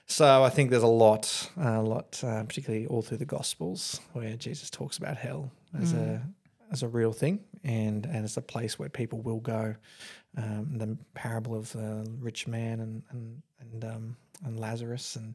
So 0.07 0.45
I 0.45 0.51
think 0.51 0.71
there's 0.71 0.85
a 0.85 0.87
lot, 0.87 1.51
a 1.61 1.83
lot, 1.83 2.23
uh, 2.25 2.45
particularly 2.45 2.87
all 2.87 3.03
through 3.03 3.19
the 3.19 3.25
Gospels, 3.25 4.01
where 4.13 4.37
Jesus 4.37 4.71
talks 4.71 4.99
about 4.99 5.17
hell 5.17 5.51
as 5.81 5.93
a 5.93 6.23
as 6.73 6.83
a 6.83 6.89
real 6.89 7.13
thing 7.13 7.41
and 7.65 8.07
and 8.07 8.25
as 8.25 8.37
a 8.37 8.41
place 8.43 8.79
where 8.79 8.89
people 8.89 9.21
will 9.21 9.41
go. 9.41 9.75
Um, 10.37 10.79
the 10.79 10.97
parable 11.15 11.57
of 11.57 11.73
the 11.73 12.07
rich 12.21 12.47
man 12.47 12.79
and 12.81 13.03
and 13.11 13.43
and 13.61 13.85
um, 13.85 14.17
and 14.45 14.61
Lazarus 14.61 15.17
and 15.17 15.35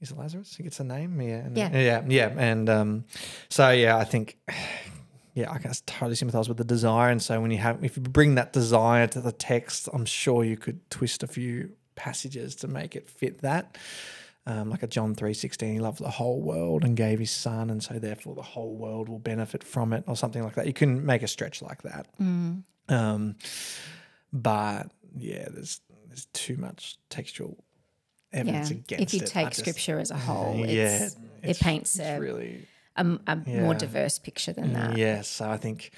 is 0.00 0.12
it 0.12 0.18
Lazarus? 0.18 0.54
He 0.56 0.62
gets 0.62 0.78
a 0.78 0.84
name, 0.84 1.20
yeah, 1.20 1.36
and, 1.38 1.56
Yeah. 1.56 1.76
yeah, 1.76 2.02
yeah, 2.06 2.32
and 2.36 2.68
um, 2.68 3.04
so 3.48 3.70
yeah, 3.70 3.96
I 3.96 4.04
think. 4.04 4.38
Yeah, 5.36 5.52
I 5.52 5.58
can 5.58 5.70
totally 5.84 6.16
sympathise 6.16 6.48
with 6.48 6.56
the 6.56 6.64
desire, 6.64 7.10
and 7.10 7.20
so 7.22 7.38
when 7.42 7.50
you 7.50 7.58
have, 7.58 7.84
if 7.84 7.96
you 7.98 8.02
bring 8.02 8.36
that 8.36 8.54
desire 8.54 9.06
to 9.08 9.20
the 9.20 9.32
text, 9.32 9.86
I'm 9.92 10.06
sure 10.06 10.42
you 10.42 10.56
could 10.56 10.80
twist 10.90 11.22
a 11.22 11.26
few 11.26 11.72
passages 11.94 12.54
to 12.56 12.68
make 12.68 12.96
it 12.96 13.06
fit 13.08 13.42
that. 13.42 13.76
Um, 14.46 14.70
like 14.70 14.82
a 14.82 14.86
John 14.86 15.14
three 15.14 15.34
sixteen, 15.34 15.74
he 15.74 15.78
loved 15.80 15.98
the 15.98 16.08
whole 16.08 16.40
world 16.40 16.84
and 16.84 16.96
gave 16.96 17.18
his 17.18 17.30
son, 17.30 17.68
and 17.68 17.82
so 17.82 17.98
therefore 17.98 18.34
the 18.34 18.40
whole 18.42 18.76
world 18.76 19.10
will 19.10 19.18
benefit 19.18 19.62
from 19.62 19.92
it, 19.92 20.04
or 20.06 20.16
something 20.16 20.42
like 20.42 20.54
that. 20.54 20.66
You 20.66 20.72
can 20.72 21.04
make 21.04 21.22
a 21.22 21.28
stretch 21.28 21.60
like 21.60 21.82
that. 21.82 22.06
Um, 22.88 23.36
but 24.32 24.90
yeah, 25.16 25.48
there's 25.50 25.80
there's 26.08 26.26
too 26.32 26.56
much 26.56 26.96
textual 27.10 27.62
Yeah. 28.32 28.40
evidence 28.40 28.70
against 28.70 28.92
it. 28.92 29.00
If 29.02 29.14
you 29.14 29.20
take 29.26 29.48
just- 29.48 29.60
scripture 29.60 29.98
as 29.98 30.10
a 30.10 30.16
whole, 30.28 30.56
yeah, 30.56 30.64
it's, 31.04 31.14
it's- 31.16 31.16
it 31.42 31.60
paints 31.62 31.98
it's 31.98 32.08
a, 32.08 32.18
really 32.20 32.66
a, 32.96 33.18
a 33.26 33.36
more 33.46 33.74
diverse 33.74 34.18
picture 34.18 34.52
than 34.52 34.72
that. 34.72 34.96
Yeah, 34.96 35.22
so 35.22 35.48
I 35.48 35.56
think, 35.56 35.92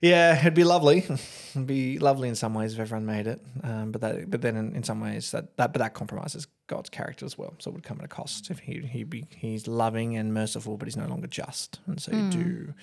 yeah, 0.00 0.38
it'd 0.38 0.54
be 0.54 0.64
lovely. 0.64 0.98
it'd 1.50 1.66
be 1.66 1.98
lovely 1.98 2.28
in 2.28 2.34
some 2.34 2.54
ways 2.54 2.74
if 2.74 2.80
everyone 2.80 3.06
made 3.06 3.26
it, 3.26 3.40
um, 3.62 3.92
but 3.92 4.00
that, 4.00 4.30
but 4.30 4.42
then 4.42 4.56
in, 4.56 4.76
in 4.76 4.82
some 4.82 5.00
ways 5.00 5.30
that, 5.32 5.56
that, 5.56 5.72
but 5.72 5.80
that 5.80 5.94
compromises 5.94 6.46
God's 6.66 6.90
character 6.90 7.24
as 7.24 7.38
well. 7.38 7.54
So 7.58 7.70
it 7.70 7.74
would 7.74 7.84
come 7.84 7.98
at 7.98 8.04
a 8.04 8.08
cost 8.08 8.50
if 8.50 8.58
he 8.58 8.80
he 8.80 9.04
be 9.04 9.26
he's 9.34 9.66
loving 9.66 10.16
and 10.16 10.34
merciful, 10.34 10.76
but 10.76 10.86
he's 10.88 10.96
no 10.96 11.06
longer 11.06 11.26
just, 11.26 11.80
and 11.86 12.00
so 12.00 12.12
you 12.12 12.30
do 12.30 12.74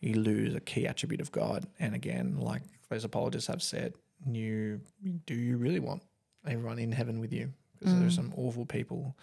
you 0.00 0.14
lose 0.14 0.54
a 0.54 0.60
key 0.60 0.86
attribute 0.86 1.20
of 1.20 1.30
God. 1.32 1.66
And 1.78 1.94
again, 1.94 2.36
like 2.38 2.62
those 2.90 3.04
apologists 3.04 3.48
have 3.48 3.62
said, 3.62 3.94
you 4.30 4.80
do 5.26 5.34
you 5.34 5.56
really 5.56 5.80
want 5.80 6.02
everyone 6.46 6.78
in 6.78 6.92
heaven 6.92 7.20
with 7.20 7.32
you? 7.32 7.52
Because 7.78 7.98
there's 7.98 8.14
some 8.14 8.32
awful 8.36 8.64
people, 8.64 9.16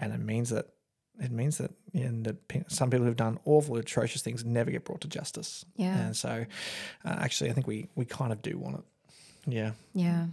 and 0.00 0.12
it 0.12 0.20
means 0.20 0.48
that 0.50 0.68
it 1.18 1.32
means 1.32 1.58
that 1.58 1.72
and 1.94 2.24
that 2.24 2.36
some 2.68 2.90
people 2.90 3.06
who've 3.06 3.16
done 3.16 3.38
awful, 3.44 3.76
atrocious 3.76 4.22
things 4.22 4.44
never 4.44 4.70
get 4.70 4.84
brought 4.84 5.00
to 5.02 5.08
justice. 5.08 5.64
Yeah. 5.76 5.96
And 5.96 6.16
so, 6.16 6.46
uh, 7.04 7.16
actually, 7.18 7.50
I 7.50 7.52
think 7.52 7.66
we 7.66 7.88
we 7.94 8.04
kind 8.04 8.32
of 8.32 8.42
do 8.42 8.58
want 8.58 8.76
it. 8.78 8.84
Yeah. 9.46 9.72
Yeah. 9.94 10.26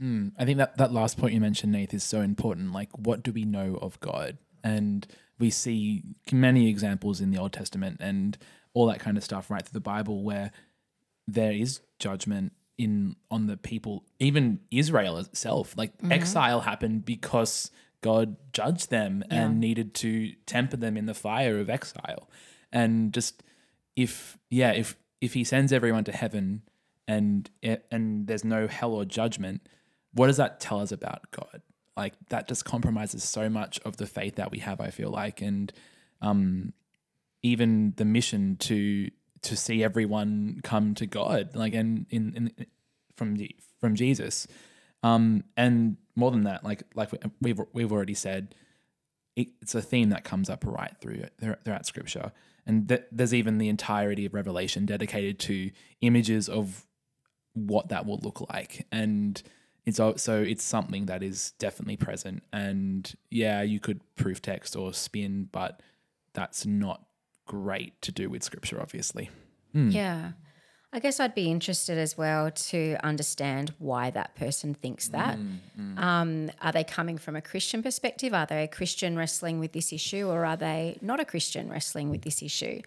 Mm, 0.00 0.32
I 0.38 0.44
think 0.44 0.58
that 0.58 0.76
that 0.78 0.92
last 0.92 1.18
point 1.18 1.34
you 1.34 1.40
mentioned, 1.40 1.72
Nath, 1.72 1.94
is 1.94 2.04
so 2.04 2.20
important. 2.20 2.72
Like, 2.72 2.90
what 2.96 3.22
do 3.22 3.32
we 3.32 3.44
know 3.44 3.78
of 3.80 3.98
God? 4.00 4.38
And 4.64 5.06
we 5.38 5.50
see 5.50 6.02
many 6.32 6.68
examples 6.68 7.20
in 7.20 7.30
the 7.30 7.38
Old 7.38 7.52
Testament 7.52 7.98
and 8.00 8.36
all 8.74 8.86
that 8.86 9.00
kind 9.00 9.16
of 9.16 9.24
stuff, 9.24 9.50
right 9.50 9.62
through 9.62 9.76
the 9.76 9.80
Bible, 9.80 10.22
where 10.22 10.52
there 11.26 11.52
is 11.52 11.80
judgment 11.98 12.52
in 12.76 13.16
on 13.30 13.46
the 13.46 13.56
people, 13.56 14.04
even 14.18 14.60
Israel 14.70 15.18
itself. 15.18 15.74
Like 15.76 15.92
exile 16.10 16.60
happened 16.60 17.04
because 17.04 17.70
God 18.00 18.36
judged 18.52 18.90
them 18.90 19.24
and 19.30 19.58
needed 19.60 19.94
to 19.94 20.32
temper 20.46 20.76
them 20.76 20.96
in 20.96 21.06
the 21.06 21.14
fire 21.14 21.58
of 21.58 21.68
exile. 21.68 22.28
And 22.72 23.12
just 23.12 23.42
if 23.96 24.38
yeah, 24.50 24.72
if 24.72 24.96
if 25.20 25.34
He 25.34 25.44
sends 25.44 25.72
everyone 25.72 26.04
to 26.04 26.12
heaven 26.12 26.62
and 27.06 27.50
and 27.90 28.26
there's 28.26 28.44
no 28.44 28.66
hell 28.66 28.92
or 28.92 29.04
judgment, 29.04 29.66
what 30.12 30.28
does 30.28 30.36
that 30.36 30.60
tell 30.60 30.80
us 30.80 30.92
about 30.92 31.30
God? 31.30 31.62
Like 31.96 32.14
that 32.28 32.46
just 32.46 32.64
compromises 32.64 33.24
so 33.24 33.48
much 33.48 33.80
of 33.84 33.96
the 33.96 34.06
faith 34.06 34.36
that 34.36 34.52
we 34.52 34.60
have. 34.60 34.80
I 34.80 34.90
feel 34.90 35.10
like, 35.10 35.42
and 35.42 35.72
um, 36.22 36.72
even 37.42 37.94
the 37.96 38.04
mission 38.04 38.56
to 38.58 39.10
to 39.42 39.56
see 39.56 39.82
everyone 39.82 40.60
come 40.62 40.94
to 40.94 41.06
God, 41.06 41.54
like 41.54 41.74
and 41.74 42.06
in, 42.10 42.34
in 42.34 42.66
from 43.16 43.36
the, 43.36 43.54
from 43.80 43.96
Jesus, 43.96 44.46
um, 45.02 45.44
and 45.56 45.96
more 46.16 46.30
than 46.30 46.44
that, 46.44 46.64
like 46.64 46.82
like 46.94 47.12
we- 47.12 47.18
we've 47.40 47.60
we've 47.72 47.92
already 47.92 48.14
said, 48.14 48.54
it, 49.36 49.48
it's 49.62 49.74
a 49.74 49.82
theme 49.82 50.10
that 50.10 50.24
comes 50.24 50.50
up 50.50 50.64
right 50.66 50.94
through 51.00 51.24
throughout 51.64 51.86
Scripture, 51.86 52.32
and 52.66 52.88
th- 52.88 53.04
there's 53.12 53.32
even 53.34 53.58
the 53.58 53.68
entirety 53.68 54.26
of 54.26 54.34
Revelation 54.34 54.86
dedicated 54.86 55.38
to 55.40 55.70
images 56.00 56.48
of 56.48 56.84
what 57.54 57.88
that 57.88 58.06
will 58.06 58.18
look 58.22 58.40
like, 58.52 58.86
and 58.92 59.42
it's 59.86 59.96
so 59.96 60.42
it's 60.42 60.62
something 60.64 61.06
that 61.06 61.22
is 61.22 61.52
definitely 61.58 61.96
present. 61.96 62.42
And 62.52 63.10
yeah, 63.30 63.62
you 63.62 63.80
could 63.80 64.00
proof 64.16 64.42
text 64.42 64.76
or 64.76 64.92
spin, 64.92 65.48
but 65.50 65.80
that's 66.34 66.66
not 66.66 67.06
great 67.46 68.00
to 68.02 68.12
do 68.12 68.28
with 68.28 68.42
Scripture, 68.42 68.80
obviously. 68.80 69.30
Yeah. 69.74 70.32
I 70.92 71.00
guess 71.00 71.20
I'd 71.20 71.34
be 71.34 71.50
interested 71.50 71.98
as 71.98 72.16
well 72.16 72.50
to 72.50 72.96
understand 73.04 73.74
why 73.78 74.08
that 74.10 74.34
person 74.36 74.72
thinks 74.74 75.08
that. 75.08 75.36
Um, 75.98 76.50
are 76.62 76.72
they 76.72 76.84
coming 76.84 77.18
from 77.18 77.36
a 77.36 77.42
Christian 77.42 77.82
perspective? 77.82 78.32
Are 78.32 78.46
they 78.46 78.64
a 78.64 78.68
Christian 78.68 79.16
wrestling 79.16 79.58
with 79.60 79.72
this 79.72 79.92
issue, 79.92 80.26
or 80.28 80.46
are 80.46 80.56
they 80.56 80.96
not 81.02 81.20
a 81.20 81.24
Christian 81.26 81.68
wrestling 81.68 82.08
with 82.08 82.22
this 82.22 82.42
issue? 82.42 82.80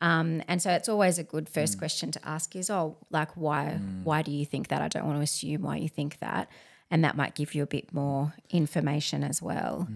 Um, 0.00 0.42
and 0.48 0.60
so 0.60 0.70
it's 0.72 0.88
always 0.88 1.18
a 1.18 1.22
good 1.24 1.48
first 1.48 1.78
question 1.78 2.10
to 2.10 2.28
ask 2.28 2.56
is, 2.56 2.68
oh, 2.70 2.96
like 3.10 3.30
why 3.36 3.78
why 4.02 4.22
do 4.22 4.32
you 4.32 4.44
think 4.44 4.68
that? 4.68 4.82
I 4.82 4.88
don't 4.88 5.06
want 5.06 5.18
to 5.18 5.22
assume 5.22 5.62
why 5.62 5.76
you 5.76 5.88
think 5.88 6.18
that, 6.18 6.48
and 6.90 7.04
that 7.04 7.16
might 7.16 7.36
give 7.36 7.54
you 7.54 7.62
a 7.62 7.66
bit 7.66 7.94
more 7.94 8.34
information 8.50 9.22
as 9.22 9.40
well. 9.40 9.86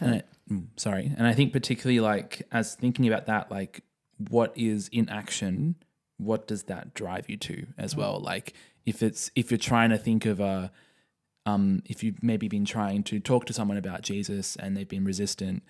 And 0.00 0.14
I- 0.14 0.22
mm, 0.50 0.66
sorry, 0.76 1.12
and 1.18 1.26
I 1.26 1.34
think 1.34 1.52
particularly 1.52 2.00
like 2.00 2.42
as 2.50 2.74
thinking 2.74 3.06
about 3.06 3.26
that, 3.26 3.50
like 3.50 3.84
what 4.30 4.52
is 4.56 4.88
in 4.88 5.10
action, 5.10 5.76
what 6.24 6.46
does 6.46 6.64
that 6.64 6.94
drive 6.94 7.28
you 7.28 7.36
to 7.38 7.66
as 7.78 7.94
mm. 7.94 7.98
well? 7.98 8.20
Like 8.20 8.54
if 8.86 9.02
it's 9.02 9.30
if 9.34 9.50
you're 9.50 9.58
trying 9.58 9.90
to 9.90 9.98
think 9.98 10.26
of 10.26 10.40
a 10.40 10.72
um, 11.44 11.82
if 11.86 12.02
you've 12.04 12.22
maybe 12.22 12.48
been 12.48 12.64
trying 12.64 13.02
to 13.04 13.18
talk 13.18 13.46
to 13.46 13.52
someone 13.52 13.76
about 13.76 14.02
Jesus 14.02 14.56
and 14.56 14.76
they've 14.76 14.88
been 14.88 15.04
resistant, 15.04 15.62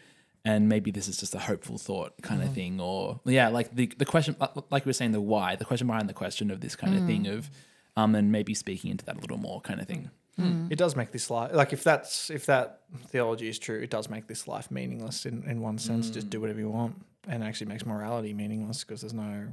and 0.44 0.68
maybe 0.68 0.90
this 0.90 1.08
is 1.08 1.16
just 1.16 1.34
a 1.34 1.38
hopeful 1.38 1.78
thought 1.78 2.20
kind 2.22 2.40
of 2.42 2.48
mm-hmm. 2.48 2.54
thing, 2.54 2.80
or 2.80 3.20
yeah, 3.24 3.48
like 3.48 3.74
the 3.74 3.86
the 3.96 4.04
question, 4.04 4.36
like 4.38 4.50
like 4.70 4.84
we 4.84 4.90
were 4.90 4.94
saying, 4.94 5.12
the 5.12 5.20
why, 5.20 5.56
the 5.56 5.64
question 5.64 5.86
behind 5.86 6.08
the 6.08 6.14
question 6.14 6.50
of 6.50 6.60
this 6.60 6.76
kind 6.76 6.94
of 6.94 7.06
thing 7.06 7.24
mm. 7.24 7.38
of, 7.38 7.50
um, 7.96 8.14
and 8.14 8.30
maybe 8.30 8.54
speaking 8.54 8.90
into 8.90 9.04
that 9.06 9.16
a 9.16 9.20
little 9.20 9.38
more 9.38 9.60
kind 9.60 9.80
of 9.80 9.86
thing. 9.86 10.10
Mm. 10.38 10.72
It 10.72 10.76
does 10.76 10.96
make 10.96 11.12
this 11.12 11.30
life 11.30 11.52
like 11.52 11.72
if 11.72 11.84
that's 11.84 12.30
if 12.30 12.46
that 12.46 12.80
theology 13.08 13.48
is 13.48 13.58
true, 13.58 13.78
it 13.80 13.90
does 13.90 14.08
make 14.08 14.26
this 14.26 14.48
life 14.48 14.70
meaningless 14.70 15.26
in, 15.26 15.44
in 15.46 15.60
one 15.60 15.78
sense. 15.78 16.10
Just 16.10 16.30
do 16.30 16.40
whatever 16.40 16.58
you 16.58 16.70
want, 16.70 16.96
and 17.28 17.44
actually 17.44 17.68
makes 17.68 17.86
morality 17.86 18.32
meaningless 18.32 18.82
because 18.82 19.02
there's 19.02 19.14
no 19.14 19.48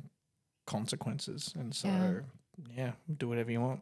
consequences, 0.69 1.53
and 1.60 1.73
so 1.73 1.88
Yeah. 1.88 2.19
yeah, 2.77 2.91
do 3.17 3.27
whatever 3.27 3.51
you 3.51 3.62
want. 3.62 3.82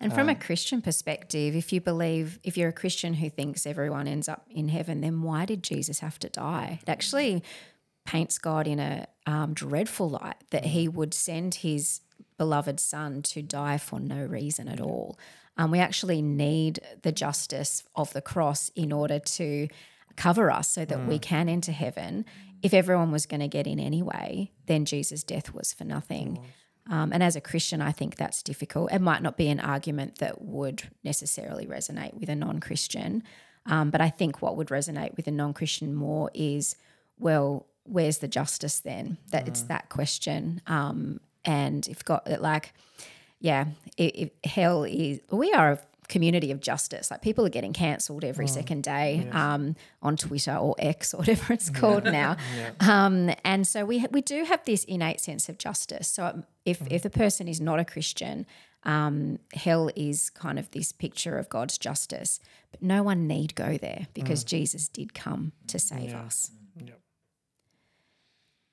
And 0.00 0.12
from 0.12 0.28
a 0.28 0.34
Christian 0.34 0.82
perspective, 0.82 1.56
if 1.56 1.72
you 1.72 1.80
believe, 1.80 2.38
if 2.42 2.56
you're 2.58 2.68
a 2.68 2.80
Christian 2.82 3.14
who 3.14 3.30
thinks 3.30 3.66
everyone 3.66 4.06
ends 4.06 4.28
up 4.28 4.42
in 4.50 4.68
heaven, 4.68 5.00
then 5.00 5.22
why 5.22 5.46
did 5.46 5.62
Jesus 5.62 6.00
have 6.00 6.18
to 6.18 6.28
die? 6.28 6.80
It 6.82 6.88
actually 6.90 7.42
paints 8.04 8.36
God 8.38 8.66
in 8.66 8.78
a 8.80 9.06
um, 9.26 9.54
dreadful 9.54 10.10
light 10.10 10.36
that 10.50 10.66
he 10.66 10.88
would 10.88 11.14
send 11.14 11.54
his 11.56 12.00
beloved 12.36 12.78
son 12.80 13.22
to 13.22 13.40
die 13.40 13.78
for 13.78 13.98
no 14.00 14.20
reason 14.26 14.68
at 14.68 14.80
all. 14.80 15.16
Um, 15.56 15.70
we 15.70 15.78
actually 15.78 16.20
need 16.20 16.80
the 17.02 17.12
justice 17.12 17.84
of 17.94 18.12
the 18.12 18.20
cross 18.20 18.70
in 18.74 18.92
order 18.92 19.18
to 19.38 19.68
cover 20.16 20.50
us 20.50 20.68
so 20.68 20.84
that 20.84 21.06
we 21.06 21.18
can 21.18 21.48
enter 21.48 21.72
heaven. 21.72 22.24
If 22.64 22.74
everyone 22.74 23.12
was 23.12 23.26
going 23.26 23.40
to 23.40 23.48
get 23.48 23.66
in 23.66 23.78
anyway, 23.78 24.50
then 24.66 24.86
Jesus' 24.86 25.22
death 25.22 25.52
was 25.52 25.72
for 25.72 25.84
nothing. 25.84 26.38
Um, 26.90 27.12
and 27.12 27.22
as 27.22 27.36
a 27.36 27.40
Christian, 27.40 27.80
I 27.80 27.92
think 27.92 28.16
that's 28.16 28.42
difficult. 28.42 28.90
It 28.90 29.00
might 29.00 29.22
not 29.22 29.36
be 29.36 29.48
an 29.48 29.60
argument 29.60 30.18
that 30.18 30.42
would 30.42 30.84
necessarily 31.02 31.66
resonate 31.66 32.14
with 32.14 32.28
a 32.28 32.34
non 32.34 32.60
Christian. 32.60 33.22
Um, 33.66 33.90
but 33.90 34.00
I 34.00 34.10
think 34.10 34.42
what 34.42 34.56
would 34.56 34.68
resonate 34.68 35.14
with 35.16 35.26
a 35.26 35.30
non 35.30 35.52
Christian 35.54 35.94
more 35.94 36.30
is, 36.34 36.76
well, 37.18 37.66
where's 37.84 38.18
the 38.18 38.28
justice 38.28 38.80
then? 38.80 39.18
That 39.30 39.46
it's 39.46 39.62
that 39.62 39.88
question. 39.88 40.60
Um, 40.66 41.20
and 41.44 41.86
if 41.88 42.04
God, 42.04 42.22
like, 42.40 42.72
yeah, 43.40 43.66
hell 44.42 44.84
is, 44.84 45.20
we 45.30 45.52
are 45.52 45.78
community 46.08 46.50
of 46.50 46.60
justice. 46.60 47.10
Like 47.10 47.22
people 47.22 47.44
are 47.46 47.50
getting 47.50 47.72
cancelled 47.72 48.24
every 48.24 48.46
second 48.48 48.82
day 48.82 49.28
um, 49.32 49.76
on 50.02 50.16
Twitter 50.16 50.54
or 50.56 50.74
X 50.78 51.14
or 51.14 51.18
whatever 51.24 51.52
it's 51.52 51.70
called 51.70 52.04
now. 52.04 52.36
Um, 52.80 53.30
and 53.44 53.66
so 53.66 53.84
we 53.84 53.98
ha- 54.00 54.08
we 54.10 54.22
do 54.22 54.44
have 54.44 54.64
this 54.64 54.84
innate 54.84 55.20
sense 55.20 55.48
of 55.48 55.58
justice. 55.58 56.08
So 56.08 56.26
um, 56.26 56.44
if 56.64 56.82
if 56.90 57.02
the 57.02 57.10
person 57.10 57.48
is 57.48 57.60
not 57.60 57.80
a 57.80 57.84
Christian, 57.84 58.46
um, 58.84 59.38
hell 59.54 59.90
is 59.96 60.30
kind 60.30 60.58
of 60.58 60.70
this 60.70 60.92
picture 60.92 61.38
of 61.38 61.48
God's 61.48 61.78
justice. 61.78 62.40
But 62.70 62.82
no 62.82 63.02
one 63.02 63.26
need 63.26 63.54
go 63.54 63.76
there 63.78 64.08
because 64.14 64.44
Jesus 64.44 64.88
did 64.88 65.14
come 65.14 65.52
to 65.68 65.78
save 65.78 66.14
us. 66.14 66.50
Yep. 66.76 67.00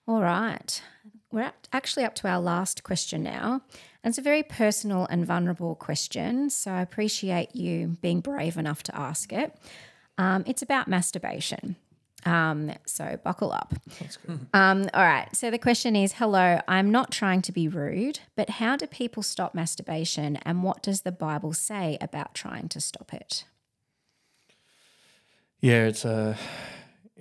All 0.08 0.22
right. 0.22 0.82
We're 1.32 1.44
up, 1.44 1.68
actually 1.72 2.04
up 2.04 2.16
to 2.16 2.28
our 2.28 2.40
last 2.42 2.84
question 2.84 3.24
now. 3.24 3.62
And 4.04 4.12
it's 4.12 4.18
a 4.18 4.22
very 4.22 4.44
personal 4.44 5.08
and 5.10 5.26
vulnerable 5.26 5.76
question. 5.76 6.50
So 6.50 6.72
I 6.72 6.82
appreciate 6.82 7.56
you 7.56 7.98
being 8.02 8.20
brave 8.20 8.58
enough 8.58 8.84
to 8.84 8.96
ask 8.96 9.32
it. 9.32 9.56
Um, 10.18 10.44
it's 10.48 10.62
about 10.62 10.88
masturbation. 10.88 11.76
Um, 12.26 12.72
so 12.86 13.20
buckle 13.24 13.52
up. 13.52 13.74
Um, 14.54 14.90
all 14.94 15.04
right. 15.04 15.28
So 15.36 15.50
the 15.50 15.58
question 15.58 15.96
is 15.96 16.14
Hello, 16.14 16.60
I'm 16.68 16.92
not 16.92 17.12
trying 17.12 17.42
to 17.44 17.52
be 17.52 17.68
rude, 17.68 18.20
but 18.36 18.52
how 18.52 18.76
do 18.76 18.86
people 18.86 19.24
stop 19.24 19.56
masturbation 19.56 20.38
and 20.38 20.64
what 20.64 20.84
does 20.84 21.02
the 21.02 21.12
Bible 21.12 21.54
say 21.54 21.98
about 22.00 22.36
trying 22.36 22.70
to 22.70 22.82
stop 22.82 23.14
it? 23.14 23.46
Yeah, 25.62 25.86
it's 25.86 26.06
a 26.06 26.38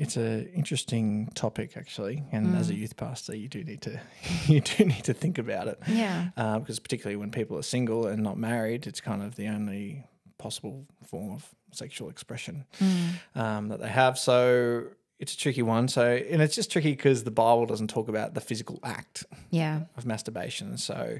it's 0.00 0.16
a 0.16 0.50
interesting 0.52 1.28
topic 1.34 1.76
actually, 1.76 2.24
and 2.32 2.56
as 2.56 2.70
a 2.70 2.74
youth 2.74 2.96
pastor, 2.96 3.36
you 3.36 3.48
do 3.48 3.62
need 3.62 3.82
to 3.82 4.00
you 4.46 4.60
do 4.60 4.84
need 4.86 5.04
to 5.04 5.14
think 5.14 5.38
about 5.38 5.68
it. 5.68 5.78
Yeah. 5.86 6.30
uh, 6.36 6.58
because 6.58 6.80
particularly 6.80 7.16
when 7.16 7.30
people 7.30 7.56
are 7.58 7.62
single 7.62 8.06
and 8.06 8.22
not 8.22 8.36
married, 8.38 8.86
it's 8.86 9.00
kind 9.00 9.22
of 9.22 9.36
the 9.36 9.46
only 9.48 10.06
possible 10.38 10.86
form 11.06 11.32
of 11.32 11.46
sexual 11.72 12.08
expression 12.08 12.64
um, 13.34 13.68
that 13.68 13.80
they 13.80 13.88
have. 13.88 14.18
So 14.18 14.86
it's 15.18 15.34
a 15.34 15.36
tricky 15.38 15.62
one. 15.62 15.86
So 15.88 16.02
and 16.04 16.40
it's 16.42 16.54
just 16.54 16.72
tricky 16.72 16.92
because 16.92 17.24
the 17.24 17.30
Bible 17.30 17.66
doesn't 17.66 17.88
talk 17.90 18.08
about 18.08 18.32
the 18.34 18.40
physical 18.40 18.78
act 18.82 19.24
Yeah. 19.50 19.82
of 19.98 20.06
masturbation. 20.06 20.78
So 20.78 21.18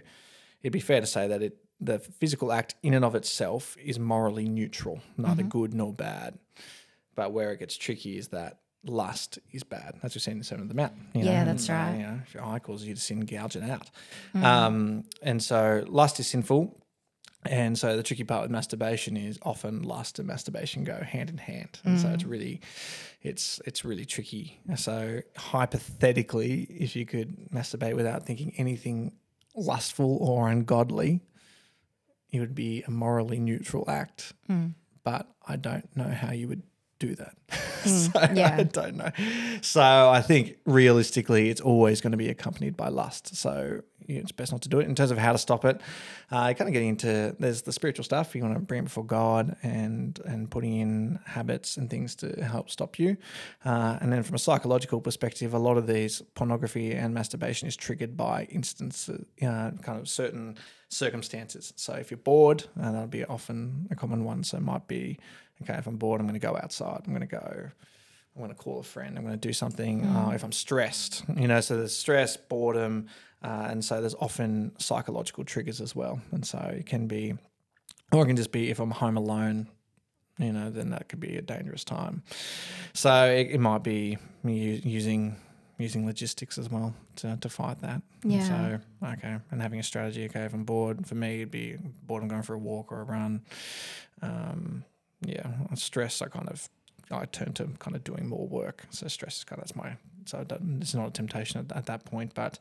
it'd 0.62 0.72
be 0.72 0.80
fair 0.80 1.00
to 1.00 1.06
say 1.06 1.28
that 1.28 1.42
it 1.42 1.58
the 1.82 1.98
physical 1.98 2.50
act 2.52 2.74
in 2.82 2.92
and 2.94 3.04
of 3.04 3.14
itself 3.14 3.76
is 3.82 3.98
morally 3.98 4.48
neutral, 4.48 5.00
neither 5.16 5.42
good 5.42 5.72
nor 5.74 5.92
bad. 5.94 6.38
But 7.14 7.32
where 7.32 7.52
it 7.52 7.58
gets 7.60 7.76
tricky 7.76 8.16
is 8.18 8.28
that 8.28 8.58
lust 8.84 9.38
is 9.52 9.62
bad, 9.62 9.94
That's 10.02 10.14
we've 10.14 10.22
seen 10.22 10.32
in 10.32 10.38
the 10.38 10.44
Sermon 10.44 10.62
of 10.62 10.68
the 10.68 10.74
Mount. 10.74 10.92
you 11.14 11.24
Yeah, 11.24 11.40
know, 11.40 11.52
that's 11.52 11.68
and, 11.68 11.78
uh, 11.78 11.82
right. 11.82 11.96
You 11.98 12.06
know, 12.06 12.20
if 12.26 12.34
your 12.34 12.44
eye 12.44 12.58
causes 12.58 12.86
you 12.86 12.94
to 12.94 13.00
sin, 13.00 13.20
gouge 13.20 13.56
it 13.56 13.62
out. 13.68 13.90
Um, 14.34 15.04
and 15.22 15.42
so 15.42 15.84
lust 15.88 16.18
is 16.20 16.26
sinful. 16.26 16.76
And 17.46 17.78
so 17.78 17.96
the 17.96 18.02
tricky 18.02 18.24
part 18.24 18.42
with 18.42 18.50
masturbation 18.50 19.16
is 19.16 19.38
often 19.42 19.82
lust 19.82 20.18
and 20.18 20.28
masturbation 20.28 20.84
go 20.84 21.02
hand 21.02 21.30
in 21.30 21.38
hand. 21.38 21.80
And 21.84 21.98
so 21.98 22.08
it's 22.10 22.24
really 22.24 22.60
it's 23.22 23.60
it's 23.66 23.82
really 23.82 24.04
tricky. 24.04 24.60
So 24.76 25.20
hypothetically, 25.36 26.62
if 26.64 26.96
you 26.96 27.06
could 27.06 27.50
masturbate 27.50 27.96
without 27.96 28.26
thinking 28.26 28.52
anything 28.56 29.12
lustful 29.54 30.18
or 30.20 30.48
ungodly, 30.50 31.20
it 32.30 32.40
would 32.40 32.54
be 32.54 32.82
a 32.86 32.90
morally 32.90 33.38
neutral 33.40 33.84
act. 33.88 34.32
But 35.02 35.26
I 35.48 35.56
don't 35.56 35.88
know 35.96 36.08
how 36.10 36.32
you 36.32 36.46
would 36.48 36.62
do 37.00 37.16
that. 37.16 37.34
so 37.84 38.12
yeah. 38.34 38.56
I 38.58 38.62
don't 38.62 38.96
know. 38.96 39.10
So 39.62 39.80
I 39.82 40.22
think 40.22 40.58
realistically, 40.66 41.48
it's 41.48 41.60
always 41.60 42.00
going 42.00 42.12
to 42.12 42.18
be 42.18 42.28
accompanied 42.28 42.76
by 42.76 42.88
lust. 42.88 43.34
So 43.34 43.80
you 44.06 44.16
know, 44.16 44.20
it's 44.20 44.32
best 44.32 44.52
not 44.52 44.62
to 44.62 44.68
do 44.68 44.78
it. 44.80 44.86
In 44.86 44.94
terms 44.94 45.10
of 45.10 45.18
how 45.18 45.32
to 45.32 45.38
stop 45.38 45.64
it, 45.64 45.80
uh, 46.30 46.52
kind 46.52 46.68
of 46.68 46.72
getting 46.72 46.90
into 46.90 47.34
there's 47.38 47.62
the 47.62 47.72
spiritual 47.72 48.04
stuff. 48.04 48.34
You 48.36 48.42
want 48.42 48.54
to 48.54 48.60
bring 48.60 48.80
it 48.80 48.84
before 48.84 49.04
God 49.04 49.56
and 49.62 50.20
and 50.24 50.50
putting 50.50 50.76
in 50.78 51.18
habits 51.24 51.76
and 51.76 51.90
things 51.90 52.14
to 52.16 52.44
help 52.44 52.70
stop 52.70 52.98
you. 52.98 53.16
Uh, 53.64 53.98
and 54.00 54.12
then 54.12 54.22
from 54.22 54.36
a 54.36 54.38
psychological 54.38 55.00
perspective, 55.00 55.54
a 55.54 55.58
lot 55.58 55.76
of 55.76 55.86
these 55.86 56.22
pornography 56.34 56.92
and 56.92 57.14
masturbation 57.14 57.66
is 57.66 57.76
triggered 57.76 58.16
by 58.16 58.44
instances, 58.50 59.24
uh, 59.42 59.70
kind 59.82 59.98
of 59.98 60.08
certain 60.08 60.56
circumstances. 60.88 61.72
So 61.76 61.94
if 61.94 62.10
you're 62.10 62.18
bored, 62.18 62.64
and 62.74 62.94
that'll 62.94 63.06
be 63.06 63.24
often 63.24 63.88
a 63.90 63.96
common 63.96 64.24
one. 64.24 64.44
So 64.44 64.58
it 64.58 64.62
might 64.62 64.86
be 64.86 65.18
okay 65.62 65.74
if 65.74 65.86
I'm 65.86 65.96
bored, 65.96 66.20
I'm 66.20 66.26
going 66.26 66.38
to 66.40 66.46
go 66.46 66.56
outside. 66.56 67.02
I'm 67.06 67.12
going 67.14 67.26
to 67.26 67.26
go. 67.26 67.70
I'm 68.36 68.42
going 68.42 68.50
to 68.54 68.56
call 68.56 68.78
a 68.78 68.82
friend. 68.84 69.18
I'm 69.18 69.24
going 69.24 69.38
to 69.38 69.48
do 69.48 69.52
something. 69.52 70.04
Uh, 70.06 70.30
if 70.34 70.44
I'm 70.44 70.52
stressed, 70.52 71.24
you 71.36 71.48
know, 71.48 71.60
so 71.60 71.76
there's 71.76 71.94
stress, 71.96 72.36
boredom, 72.36 73.06
uh, 73.42 73.66
and 73.70 73.84
so 73.84 74.00
there's 74.00 74.14
often 74.14 74.72
psychological 74.78 75.44
triggers 75.44 75.80
as 75.80 75.96
well. 75.96 76.20
And 76.30 76.46
so 76.46 76.58
it 76.58 76.86
can 76.86 77.06
be, 77.08 77.34
or 78.12 78.22
it 78.22 78.26
can 78.26 78.36
just 78.36 78.52
be 78.52 78.70
if 78.70 78.78
I'm 78.78 78.92
home 78.92 79.16
alone, 79.16 79.66
you 80.38 80.52
know, 80.52 80.70
then 80.70 80.90
that 80.90 81.08
could 81.08 81.18
be 81.20 81.36
a 81.36 81.42
dangerous 81.42 81.82
time. 81.84 82.22
So 82.94 83.26
it, 83.26 83.48
it 83.50 83.58
might 83.60 83.82
be 83.82 84.16
me 84.42 84.80
using 84.84 85.36
using 85.78 86.04
logistics 86.04 86.58
as 86.58 86.70
well 86.70 86.94
to, 87.16 87.38
to 87.40 87.48
fight 87.48 87.80
that. 87.80 88.02
And 88.22 88.32
Yeah. 88.32 88.38
so 88.40 88.80
okay, 89.02 89.38
and 89.50 89.60
having 89.62 89.80
a 89.80 89.82
strategy. 89.82 90.24
Okay, 90.26 90.42
if 90.44 90.52
I'm 90.54 90.64
bored, 90.64 91.06
for 91.06 91.14
me 91.14 91.36
it'd 91.36 91.50
be 91.50 91.76
bored. 92.06 92.22
I'm 92.22 92.28
going 92.28 92.42
for 92.42 92.54
a 92.54 92.58
walk 92.58 92.92
or 92.92 93.00
a 93.00 93.04
run. 93.04 93.42
Um, 94.22 94.84
yeah, 95.24 95.48
stress. 95.74 96.22
I 96.22 96.26
kind 96.28 96.48
of 96.48 96.68
I 97.10 97.24
turn 97.26 97.52
to 97.54 97.64
kind 97.78 97.96
of 97.96 98.04
doing 98.04 98.28
more 98.28 98.46
work. 98.46 98.86
So 98.90 99.08
stress 99.08 99.38
is 99.38 99.44
kind 99.44 99.58
of 99.60 99.64
that's 99.68 99.76
my 99.76 99.96
so 100.26 100.44
it's 100.80 100.94
not 100.94 101.08
a 101.08 101.10
temptation 101.10 101.58
at, 101.70 101.76
at 101.76 101.86
that 101.86 102.04
point. 102.04 102.34
But 102.34 102.58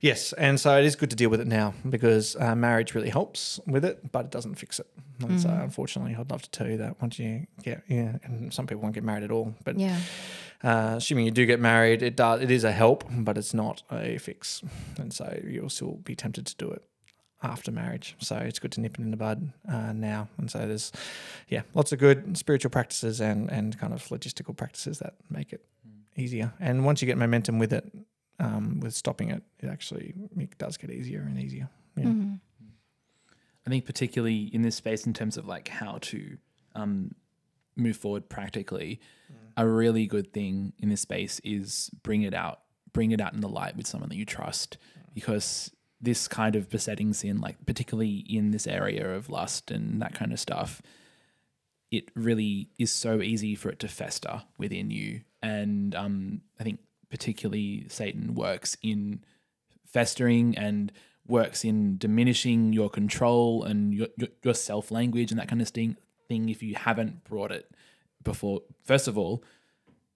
yes, 0.00 0.32
and 0.34 0.58
so 0.58 0.78
it 0.78 0.84
is 0.84 0.96
good 0.96 1.10
to 1.10 1.16
deal 1.16 1.28
with 1.28 1.40
it 1.40 1.46
now 1.46 1.74
because 1.88 2.34
uh, 2.36 2.54
marriage 2.54 2.94
really 2.94 3.10
helps 3.10 3.60
with 3.66 3.84
it, 3.84 4.10
but 4.12 4.26
it 4.26 4.30
doesn't 4.30 4.54
fix 4.54 4.78
it. 4.80 4.86
And 5.20 5.38
so 5.40 5.48
unfortunately, 5.50 6.16
I'd 6.18 6.30
love 6.30 6.42
to 6.42 6.50
tell 6.50 6.66
you 6.68 6.78
that 6.78 7.00
once 7.02 7.18
you 7.18 7.46
get 7.62 7.82
yeah, 7.88 8.16
and 8.24 8.52
some 8.54 8.66
people 8.66 8.82
won't 8.82 8.94
get 8.94 9.04
married 9.04 9.24
at 9.24 9.30
all, 9.30 9.54
but 9.64 9.78
Yeah. 9.78 9.98
uh, 10.62 10.94
assuming 10.96 11.26
you 11.26 11.30
do 11.30 11.44
get 11.46 11.60
married, 11.60 12.02
it 12.02 12.16
does 12.16 12.40
it 12.40 12.50
is 12.50 12.64
a 12.64 12.72
help, 12.72 13.04
but 13.10 13.36
it's 13.36 13.52
not 13.54 13.82
a 13.92 14.16
fix, 14.18 14.62
and 14.98 15.12
so 15.12 15.38
you'll 15.46 15.68
still 15.68 15.96
be 16.04 16.14
tempted 16.16 16.46
to 16.46 16.56
do 16.56 16.70
it 16.70 16.82
after 17.44 17.70
marriage. 17.70 18.16
So 18.18 18.36
it's 18.36 18.58
good 18.58 18.72
to 18.72 18.80
nip 18.80 18.98
it 18.98 19.02
in 19.02 19.10
the 19.10 19.16
bud 19.16 19.52
uh, 19.68 19.92
now, 19.92 20.28
and 20.38 20.50
so 20.50 20.66
there's 20.66 20.90
yeah 21.48 21.62
lots 21.74 21.92
of 21.92 21.98
good 21.98 22.36
spiritual 22.36 22.70
practices 22.70 23.20
and 23.20 23.50
and 23.50 23.78
kind 23.78 23.92
of 23.92 24.02
logistical 24.08 24.56
practices 24.56 24.98
that 24.98 25.14
make 25.30 25.52
it 25.52 25.64
easier. 26.16 26.52
And 26.58 26.84
once 26.84 27.02
you 27.02 27.06
get 27.06 27.18
momentum 27.18 27.58
with 27.58 27.72
it, 27.72 27.92
um, 28.40 28.80
with 28.80 28.94
stopping 28.94 29.30
it, 29.30 29.42
it 29.60 29.68
actually 29.68 30.14
it 30.36 30.58
does 30.58 30.76
get 30.76 30.90
easier 30.90 31.20
and 31.20 31.38
easier. 31.38 31.68
Yeah. 31.96 32.12
I 33.66 33.70
think 33.70 33.86
particularly 33.86 34.50
in 34.52 34.62
this 34.62 34.76
space, 34.76 35.06
in 35.06 35.14
terms 35.14 35.36
of 35.36 35.46
like 35.46 35.68
how 35.68 35.98
to 36.00 36.36
um, 36.74 37.14
move 37.76 37.96
forward 37.96 38.28
practically, 38.28 39.00
a 39.56 39.66
really 39.66 40.06
good 40.06 40.32
thing 40.32 40.72
in 40.78 40.88
this 40.88 41.00
space 41.00 41.40
is 41.44 41.90
bring 42.02 42.22
it 42.22 42.34
out, 42.34 42.60
bring 42.92 43.12
it 43.12 43.20
out 43.20 43.32
in 43.32 43.40
the 43.40 43.48
light 43.48 43.76
with 43.76 43.86
someone 43.86 44.10
that 44.10 44.16
you 44.16 44.26
trust, 44.26 44.76
because 45.14 45.70
this 46.04 46.28
kind 46.28 46.56
of 46.56 46.68
besetting 46.68 47.12
sin, 47.12 47.40
like 47.40 47.64
particularly 47.66 48.24
in 48.28 48.50
this 48.50 48.66
area 48.66 49.14
of 49.14 49.28
lust 49.28 49.70
and 49.70 50.00
that 50.02 50.14
kind 50.14 50.32
of 50.32 50.40
stuff, 50.40 50.82
it 51.90 52.10
really 52.14 52.68
is 52.78 52.92
so 52.92 53.20
easy 53.22 53.54
for 53.54 53.68
it 53.70 53.78
to 53.80 53.88
fester 53.88 54.42
within 54.58 54.90
you. 54.90 55.22
And 55.42 55.94
um, 55.94 56.40
I 56.58 56.64
think 56.64 56.80
particularly 57.10 57.86
Satan 57.88 58.34
works 58.34 58.76
in 58.82 59.24
festering 59.86 60.56
and 60.58 60.92
works 61.26 61.64
in 61.64 61.96
diminishing 61.98 62.72
your 62.72 62.90
control 62.90 63.64
and 63.64 63.94
your, 63.94 64.08
your, 64.16 64.28
your 64.42 64.54
self 64.54 64.90
language 64.90 65.30
and 65.30 65.40
that 65.40 65.48
kind 65.48 65.62
of 65.62 65.68
thing, 65.68 65.96
thing 66.28 66.48
if 66.48 66.62
you 66.62 66.74
haven't 66.74 67.24
brought 67.24 67.52
it 67.52 67.70
before. 68.22 68.62
First 68.84 69.08
of 69.08 69.16
all, 69.16 69.44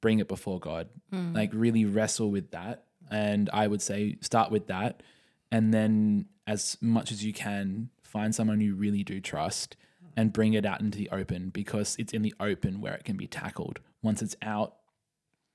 bring 0.00 0.18
it 0.18 0.28
before 0.28 0.58
God. 0.60 0.88
Like 1.34 1.50
really 1.52 1.84
wrestle 1.84 2.30
with 2.30 2.50
that. 2.50 2.84
And 3.10 3.48
I 3.52 3.66
would 3.66 3.80
say 3.80 4.16
start 4.20 4.50
with 4.50 4.66
that. 4.66 5.02
And 5.50 5.72
then 5.72 6.26
as 6.46 6.76
much 6.80 7.10
as 7.10 7.24
you 7.24 7.32
can, 7.32 7.90
find 8.02 8.34
someone 8.34 8.60
you 8.60 8.74
really 8.74 9.02
do 9.02 9.20
trust 9.20 9.76
and 10.16 10.32
bring 10.32 10.54
it 10.54 10.66
out 10.66 10.80
into 10.80 10.98
the 10.98 11.08
open 11.10 11.50
because 11.50 11.96
it's 11.98 12.12
in 12.12 12.22
the 12.22 12.34
open 12.40 12.80
where 12.80 12.94
it 12.94 13.04
can 13.04 13.16
be 13.16 13.26
tackled. 13.26 13.80
Once 14.02 14.22
it's 14.22 14.36
out, 14.42 14.76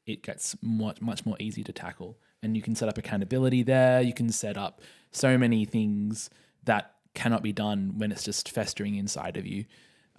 it 0.05 0.21
gets 0.21 0.55
much 0.61 1.01
much 1.01 1.25
more 1.25 1.35
easy 1.39 1.63
to 1.63 1.71
tackle. 1.71 2.17
And 2.41 2.55
you 2.55 2.61
can 2.61 2.75
set 2.75 2.89
up 2.89 2.97
accountability 2.97 3.63
there. 3.63 4.01
You 4.01 4.13
can 4.13 4.29
set 4.29 4.57
up 4.57 4.81
so 5.11 5.37
many 5.37 5.65
things 5.65 6.29
that 6.63 6.93
cannot 7.13 7.43
be 7.43 7.53
done 7.53 7.93
when 7.97 8.11
it's 8.11 8.23
just 8.23 8.49
festering 8.49 8.95
inside 8.95 9.37
of 9.37 9.45
you. 9.45 9.65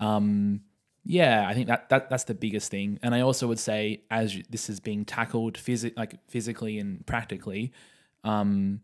Um, 0.01 0.63
yeah 1.05 1.47
i 1.47 1.55
think 1.55 1.69
that, 1.69 1.89
that 1.91 2.09
that's 2.09 2.25
the 2.25 2.35
biggest 2.35 2.71
thing. 2.71 2.99
And 3.03 3.15
i 3.15 3.21
also 3.21 3.47
would 3.47 3.59
say 3.59 4.03
as 4.11 4.35
you, 4.35 4.43
this 4.49 4.71
is 4.71 4.81
being 4.81 5.05
tackled 5.05 5.55
phys- 5.55 5.97
like 5.97 6.19
physically 6.29 6.79
and 6.79 7.07
practically 7.07 7.73
um, 8.25 8.81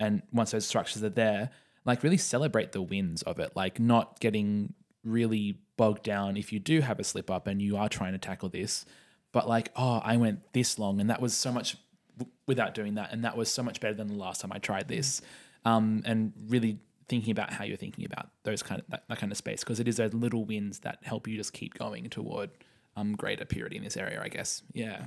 and 0.00 0.22
once 0.32 0.50
those 0.52 0.66
structures 0.66 1.02
are 1.02 1.08
there 1.08 1.50
like 1.84 2.02
really 2.02 2.16
celebrate 2.16 2.72
the 2.72 2.82
wins 2.82 3.22
of 3.22 3.38
it 3.38 3.52
like 3.54 3.80
not 3.80 4.20
getting 4.20 4.74
really 5.04 5.58
bogged 5.76 6.02
down 6.02 6.36
if 6.36 6.52
you 6.52 6.58
do 6.58 6.80
have 6.80 6.98
a 6.98 7.04
slip 7.04 7.30
up 7.30 7.46
and 7.46 7.62
you 7.62 7.76
are 7.76 7.88
trying 7.88 8.12
to 8.12 8.18
tackle 8.18 8.48
this 8.48 8.84
but 9.32 9.48
like 9.48 9.70
oh 9.76 10.00
i 10.04 10.16
went 10.16 10.52
this 10.52 10.78
long 10.78 11.00
and 11.00 11.08
that 11.08 11.20
was 11.20 11.34
so 11.34 11.52
much 11.52 11.76
w- 12.18 12.32
without 12.46 12.74
doing 12.74 12.94
that 12.94 13.12
and 13.12 13.24
that 13.24 13.36
was 13.36 13.50
so 13.50 13.62
much 13.62 13.80
better 13.80 13.94
than 13.94 14.08
the 14.08 14.14
last 14.14 14.40
time 14.40 14.52
i 14.52 14.58
tried 14.58 14.88
this. 14.88 15.22
Um, 15.64 16.02
and 16.06 16.32
really 16.48 16.78
thinking 17.08 17.32
about 17.32 17.52
how 17.52 17.64
you're 17.64 17.76
thinking 17.76 18.04
about 18.04 18.28
those 18.44 18.62
kind 18.62 18.80
of 18.80 18.86
that, 18.88 19.04
that 19.08 19.18
kind 19.18 19.32
of 19.32 19.38
space 19.38 19.60
because 19.60 19.80
it 19.80 19.88
is 19.88 19.96
those 19.96 20.14
little 20.14 20.44
wins 20.44 20.80
that 20.80 20.98
help 21.02 21.26
you 21.26 21.36
just 21.36 21.52
keep 21.52 21.74
going 21.74 22.08
toward 22.10 22.50
um, 22.98 23.14
greater 23.14 23.44
purity 23.44 23.76
in 23.76 23.84
this 23.84 23.96
area, 23.96 24.20
I 24.22 24.28
guess. 24.28 24.62
Yeah. 24.72 25.02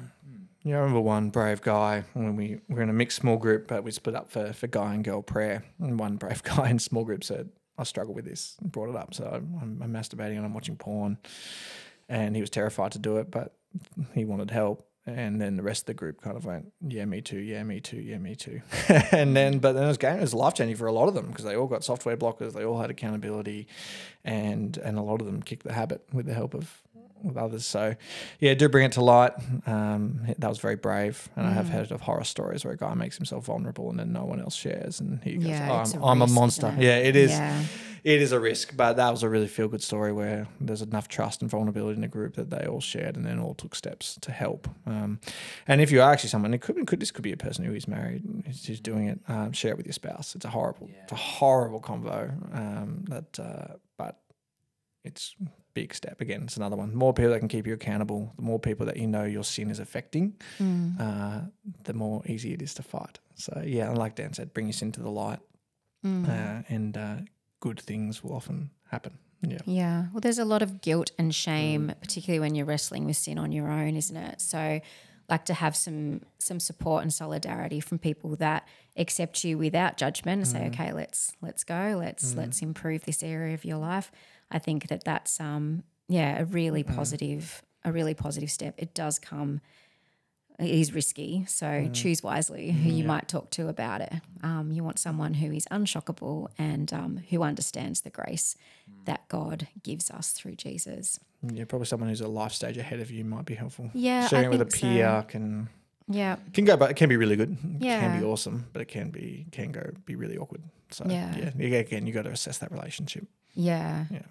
Yeah, 0.63 0.75
I 0.75 0.79
remember 0.79 1.01
one 1.01 1.29
brave 1.29 1.61
guy 1.61 2.03
when 2.13 2.35
we 2.35 2.59
were 2.69 2.81
in 2.81 2.89
a 2.89 2.93
mixed 2.93 3.17
small 3.17 3.37
group, 3.37 3.67
but 3.67 3.83
we 3.83 3.91
split 3.91 4.15
up 4.15 4.29
for, 4.29 4.53
for 4.53 4.67
guy 4.67 4.93
and 4.93 5.03
girl 5.03 5.21
prayer. 5.21 5.65
And 5.79 5.99
one 5.99 6.17
brave 6.17 6.43
guy 6.55 6.69
in 6.69 6.79
small 6.79 7.03
group 7.03 7.23
said, 7.23 7.49
I 7.77 7.83
struggle 7.83 8.13
with 8.13 8.25
this 8.25 8.57
and 8.61 8.71
brought 8.71 8.89
it 8.89 8.95
up. 8.95 9.13
So 9.13 9.25
I'm, 9.25 9.81
I'm 9.81 9.91
masturbating 9.91 10.37
and 10.37 10.45
I'm 10.45 10.53
watching 10.53 10.75
porn. 10.75 11.17
And 12.07 12.35
he 12.35 12.41
was 12.41 12.49
terrified 12.49 12.91
to 12.93 12.99
do 12.99 13.17
it, 13.17 13.31
but 13.31 13.55
he 14.13 14.25
wanted 14.25 14.51
help. 14.51 14.87
And 15.07 15.41
then 15.41 15.57
the 15.57 15.63
rest 15.63 15.83
of 15.83 15.85
the 15.87 15.93
group 15.95 16.21
kind 16.21 16.37
of 16.37 16.45
went, 16.45 16.71
yeah, 16.87 17.05
me 17.05 17.21
too, 17.21 17.39
yeah, 17.39 17.63
me 17.63 17.79
too, 17.79 17.97
yeah, 17.97 18.19
me 18.19 18.35
too. 18.35 18.61
and 19.11 19.35
then, 19.35 19.57
but 19.57 19.73
then 19.73 19.85
it 19.85 19.87
was 19.87 19.97
game, 19.97 20.17
it 20.17 20.21
was 20.21 20.35
life 20.35 20.53
changing 20.53 20.77
for 20.77 20.85
a 20.85 20.91
lot 20.91 21.07
of 21.07 21.15
them 21.15 21.25
because 21.27 21.43
they 21.43 21.55
all 21.55 21.65
got 21.65 21.83
software 21.83 22.15
blockers, 22.15 22.53
they 22.53 22.63
all 22.63 22.79
had 22.79 22.91
accountability, 22.91 23.67
and 24.23 24.77
and 24.77 24.99
a 24.99 25.01
lot 25.01 25.19
of 25.19 25.25
them 25.25 25.41
kicked 25.41 25.63
the 25.63 25.73
habit 25.73 26.05
with 26.13 26.27
the 26.27 26.35
help 26.35 26.53
of 26.53 26.83
with 27.23 27.37
others. 27.37 27.65
So, 27.65 27.95
yeah, 28.39 28.53
do 28.53 28.69
bring 28.69 28.85
it 28.85 28.91
to 28.93 29.01
light. 29.03 29.33
Um, 29.65 30.21
that 30.37 30.47
was 30.49 30.59
very 30.59 30.75
brave, 30.75 31.29
and 31.35 31.47
I 31.47 31.51
have 31.53 31.67
Mm. 31.67 31.69
heard 31.71 31.91
of 31.91 32.01
horror 32.01 32.23
stories 32.23 32.63
where 32.65 32.73
a 32.73 32.77
guy 32.77 32.93
makes 32.93 33.17
himself 33.17 33.45
vulnerable 33.45 33.89
and 33.89 33.99
then 33.99 34.11
no 34.11 34.25
one 34.25 34.39
else 34.41 34.55
shares, 34.55 34.99
and 34.99 35.21
he 35.23 35.35
goes, 35.37 35.47
Yeah, 35.47 35.67
oh, 35.69 35.75
I'm, 35.97 36.01
a 36.01 36.05
I'm 36.07 36.21
a 36.21 36.27
monster." 36.27 36.73
it? 36.77 36.83
Yeah, 36.83 36.97
it 36.97 37.15
is. 37.15 37.31
Yeah. 37.31 37.63
It 38.03 38.19
is 38.19 38.31
a 38.31 38.39
risk, 38.39 38.75
but 38.75 38.93
that 38.93 39.11
was 39.11 39.21
a 39.21 39.29
really 39.29 39.47
feel 39.47 39.67
good 39.67 39.83
story 39.83 40.11
where 40.11 40.47
there's 40.59 40.81
enough 40.81 41.07
trust 41.07 41.43
and 41.43 41.51
vulnerability 41.51 41.93
in 41.97 42.01
the 42.01 42.07
group 42.07 42.33
that 42.33 42.49
they 42.49 42.65
all 42.65 42.81
shared 42.81 43.15
and 43.15 43.23
then 43.23 43.37
all 43.37 43.53
took 43.53 43.75
steps 43.75 44.17
to 44.21 44.31
help. 44.31 44.67
Um, 44.87 45.19
and 45.67 45.81
if 45.81 45.91
you 45.91 46.01
are 46.01 46.11
actually 46.11 46.29
someone, 46.31 46.51
it 46.55 46.61
could, 46.61 46.83
could 46.87 46.99
this 46.99 47.11
could 47.11 47.21
be 47.21 47.31
a 47.31 47.37
person 47.37 47.63
who 47.63 47.75
is 47.75 47.87
married 47.87 48.23
and 48.25 48.43
who's 48.47 48.79
doing 48.79 49.07
it. 49.07 49.19
Um, 49.27 49.51
share 49.51 49.69
it 49.69 49.77
with 49.77 49.85
your 49.85 49.93
spouse. 49.93 50.33
It's 50.33 50.45
a 50.45 50.49
horrible, 50.49 50.89
it's 51.03 51.11
a 51.11 51.15
horrible 51.15 51.79
convo. 51.79 52.31
Um, 52.57 53.05
that, 53.09 53.39
uh, 53.39 53.75
but 53.99 54.17
it's 55.03 55.35
big 55.73 55.93
step 55.93 56.21
again. 56.21 56.43
It's 56.43 56.57
another 56.57 56.75
one. 56.75 56.89
The 56.91 56.97
more 56.97 57.13
people 57.13 57.31
that 57.31 57.39
can 57.39 57.47
keep 57.47 57.65
you 57.67 57.73
accountable, 57.73 58.33
the 58.35 58.41
more 58.43 58.59
people 58.59 58.85
that 58.87 58.97
you 58.97 59.07
know 59.07 59.23
your 59.23 59.43
sin 59.43 59.69
is 59.71 59.79
affecting, 59.79 60.33
Mm. 60.59 60.99
uh, 60.99 61.41
the 61.83 61.93
more 61.93 62.21
easy 62.25 62.53
it 62.53 62.61
is 62.61 62.73
to 62.75 62.83
fight. 62.83 63.19
So 63.35 63.61
yeah, 63.65 63.89
and 63.89 63.97
like 63.97 64.15
Dan 64.15 64.33
said, 64.33 64.53
bring 64.53 64.67
your 64.67 64.73
sin 64.73 64.91
to 64.93 65.01
the 65.01 65.09
light 65.11 65.39
Mm. 66.05 66.27
uh, 66.27 66.63
and 66.69 66.97
uh, 66.97 67.15
good 67.59 67.79
things 67.79 68.23
will 68.23 68.33
often 68.33 68.69
happen. 68.89 69.17
Yeah. 69.43 69.57
Yeah. 69.65 70.05
Well, 70.11 70.21
there's 70.21 70.39
a 70.39 70.45
lot 70.45 70.61
of 70.61 70.81
guilt 70.81 71.11
and 71.17 71.33
shame, 71.33 71.87
Mm. 71.87 71.99
particularly 71.99 72.39
when 72.39 72.53
you're 72.55 72.65
wrestling 72.67 73.05
with 73.05 73.17
sin 73.17 73.37
on 73.39 73.51
your 73.51 73.69
own, 73.69 73.95
isn't 73.95 74.15
it? 74.17 74.41
So, 74.41 74.81
like 75.31 75.45
to 75.45 75.53
have 75.55 75.75
some 75.75 76.21
some 76.37 76.59
support 76.59 77.01
and 77.03 77.11
solidarity 77.13 77.79
from 77.79 77.97
people 77.97 78.35
that 78.35 78.67
accept 78.97 79.43
you 79.43 79.57
without 79.57 79.97
judgment 79.97 80.37
and 80.41 80.47
Mm. 80.47 80.51
say, 80.51 80.67
okay, 80.67 80.91
let's 80.93 81.33
let's 81.41 81.63
go, 81.63 81.95
let's 81.97 82.35
let's 82.35 82.61
improve 82.61 83.05
this 83.05 83.23
area 83.23 83.53
of 83.55 83.65
your 83.65 83.77
life. 83.77 84.11
I 84.51 84.59
think 84.59 84.87
that 84.89 85.03
that's 85.05 85.39
um 85.39 85.83
yeah 86.07 86.39
a 86.41 86.45
really 86.45 86.83
Mm. 86.83 86.95
positive 86.95 87.63
a 87.83 87.91
really 87.91 88.13
positive 88.13 88.51
step. 88.51 88.75
It 88.77 88.93
does 88.93 89.17
come. 89.17 89.61
It 90.59 90.69
is 90.69 90.93
risky, 90.93 91.45
so 91.47 91.65
Mm. 91.65 91.93
choose 91.93 92.21
wisely 92.21 92.71
who 92.71 92.89
you 92.89 93.03
might 93.03 93.27
talk 93.27 93.49
to 93.51 93.67
about 93.67 94.01
it. 94.01 94.13
Um, 94.43 94.71
you 94.71 94.83
want 94.83 94.99
someone 94.99 95.33
who 95.35 95.51
is 95.51 95.65
unshockable 95.71 96.49
and 96.57 96.91
um, 96.93 97.17
who 97.29 97.41
understands 97.43 98.01
the 98.01 98.09
grace 98.09 98.55
Mm. 98.89 99.05
that 99.05 99.27
God 99.27 99.67
gives 99.83 100.11
us 100.11 100.31
through 100.31 100.55
Jesus. 100.55 101.19
Yeah, 101.51 101.65
probably 101.65 101.87
someone 101.87 102.09
who's 102.09 102.21
a 102.21 102.27
life 102.27 102.51
stage 102.53 102.77
ahead 102.77 102.99
of 102.99 103.09
you 103.09 103.23
might 103.25 103.45
be 103.45 103.55
helpful. 103.55 103.89
Yeah, 103.93 104.25
I 104.25 104.27
Sharing 104.27 104.45
it 104.45 104.49
with 104.51 104.61
a 104.61 104.65
think 104.65 104.75
so. 104.75 104.87
peer 104.87 105.25
can 105.27 105.69
Yeah, 106.07 106.35
can 106.53 106.65
go, 106.65 106.75
but 106.77 106.91
it 106.91 106.95
can 106.97 107.09
be 107.09 107.17
really 107.17 107.35
good. 107.35 107.51
It 107.79 107.79
can 107.99 108.19
be 108.19 108.23
awesome, 108.25 108.67
but 108.73 108.81
it 108.81 108.87
can 108.89 109.09
be 109.09 109.47
can 109.51 109.71
go 109.71 109.91
be 110.05 110.15
really 110.15 110.37
awkward. 110.37 110.61
So 110.91 111.05
Yeah. 111.09 111.35
yeah, 111.37 111.51
yeah 111.57 111.77
again, 111.79 112.05
you 112.05 112.13
got 112.13 112.23
to 112.23 112.31
assess 112.31 112.57
that 112.59 112.71
relationship. 112.71 113.25
yeah. 113.53 114.05
Yeah. 114.11 114.21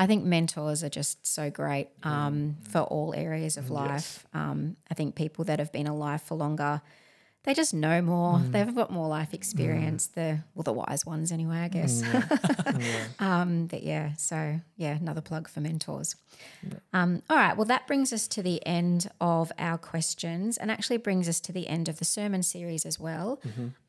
I 0.00 0.06
think 0.06 0.24
mentors 0.24 0.82
are 0.82 0.88
just 0.88 1.26
so 1.26 1.50
great 1.50 1.90
um, 2.04 2.56
for 2.70 2.80
all 2.80 3.12
areas 3.14 3.58
of 3.58 3.68
life. 3.68 4.26
Um, 4.32 4.76
I 4.90 4.94
think 4.94 5.14
people 5.14 5.44
that 5.44 5.58
have 5.58 5.72
been 5.72 5.86
alive 5.86 6.22
for 6.22 6.36
longer, 6.36 6.80
they 7.42 7.52
just 7.52 7.74
know 7.74 8.00
more. 8.00 8.38
They've 8.38 8.74
got 8.74 8.90
more 8.90 9.08
life 9.08 9.34
experience. 9.34 10.06
The 10.06 10.38
well, 10.54 10.62
the 10.62 10.72
wise 10.72 11.04
ones 11.04 11.30
anyway, 11.30 11.58
I 11.58 11.68
guess. 11.68 12.02
um, 13.18 13.66
but 13.66 13.82
yeah, 13.82 14.14
so 14.16 14.60
yeah, 14.78 14.96
another 14.96 15.20
plug 15.20 15.50
for 15.50 15.60
mentors. 15.60 16.16
Um, 16.94 17.22
all 17.28 17.36
right, 17.36 17.54
well, 17.54 17.66
that 17.66 17.86
brings 17.86 18.10
us 18.10 18.26
to 18.28 18.42
the 18.42 18.64
end 18.66 19.10
of 19.20 19.52
our 19.58 19.76
questions, 19.76 20.56
and 20.56 20.70
actually 20.70 20.96
brings 20.96 21.28
us 21.28 21.40
to 21.40 21.52
the 21.52 21.68
end 21.68 21.90
of 21.90 21.98
the 21.98 22.06
sermon 22.06 22.42
series 22.42 22.86
as 22.86 22.98
well. 22.98 23.38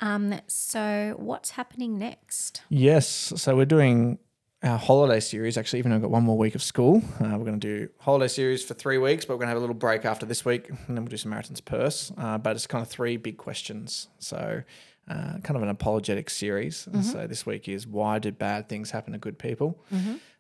Um, 0.02 0.42
so, 0.48 1.16
what's 1.18 1.52
happening 1.52 1.98
next? 1.98 2.64
Yes, 2.68 3.32
so 3.38 3.56
we're 3.56 3.66
doing 3.66 4.20
our 4.64 4.78
holiday 4.78 5.20
series. 5.20 5.58
Actually, 5.58 5.80
even 5.80 5.92
though 5.92 5.98
we've 5.98 6.04
got 6.04 6.12
one 6.12 6.24
more 6.24 6.38
week 6.38 6.56
of 6.56 6.62
school, 6.62 7.02
uh, 7.20 7.30
we're 7.38 7.46
going 7.46 7.60
to 7.60 7.68
do 7.80 7.90
holiday 8.00 8.28
series 8.28 8.64
for 8.64 8.74
three 8.74 8.98
weeks, 8.98 9.26
but 9.26 9.34
we're 9.34 9.40
going 9.40 9.48
to 9.48 9.50
have 9.50 9.58
a 9.58 9.62
little 9.62 9.74
break 9.76 10.06
after 10.06 10.26
this 10.26 10.46
week, 10.46 10.70
and 10.70 10.78
then 10.90 10.98
we'll 10.98 11.06
do 11.06 11.18
Samaritan's 11.18 11.62
Purse. 11.62 12.12
Uh, 12.18 12.38
but 12.38 12.56
it's 12.56 12.68
kind 12.68 12.82
of 12.82 12.88
three 12.90 13.18
big 13.18 13.38
questions. 13.38 14.08
So, 14.20 14.62
uh, 15.10 15.38
kind 15.44 15.56
of 15.58 15.64
an 15.64 15.70
apologetic 15.70 16.30
series. 16.30 16.88
And 16.88 17.04
So 17.04 17.26
this 17.28 17.46
week 17.46 17.68
is 17.68 17.88
why 17.88 18.20
did 18.20 18.38
bad 18.38 18.70
things 18.70 18.92
happen 18.92 19.14
to 19.14 19.20
good 19.20 19.40
people? 19.40 19.80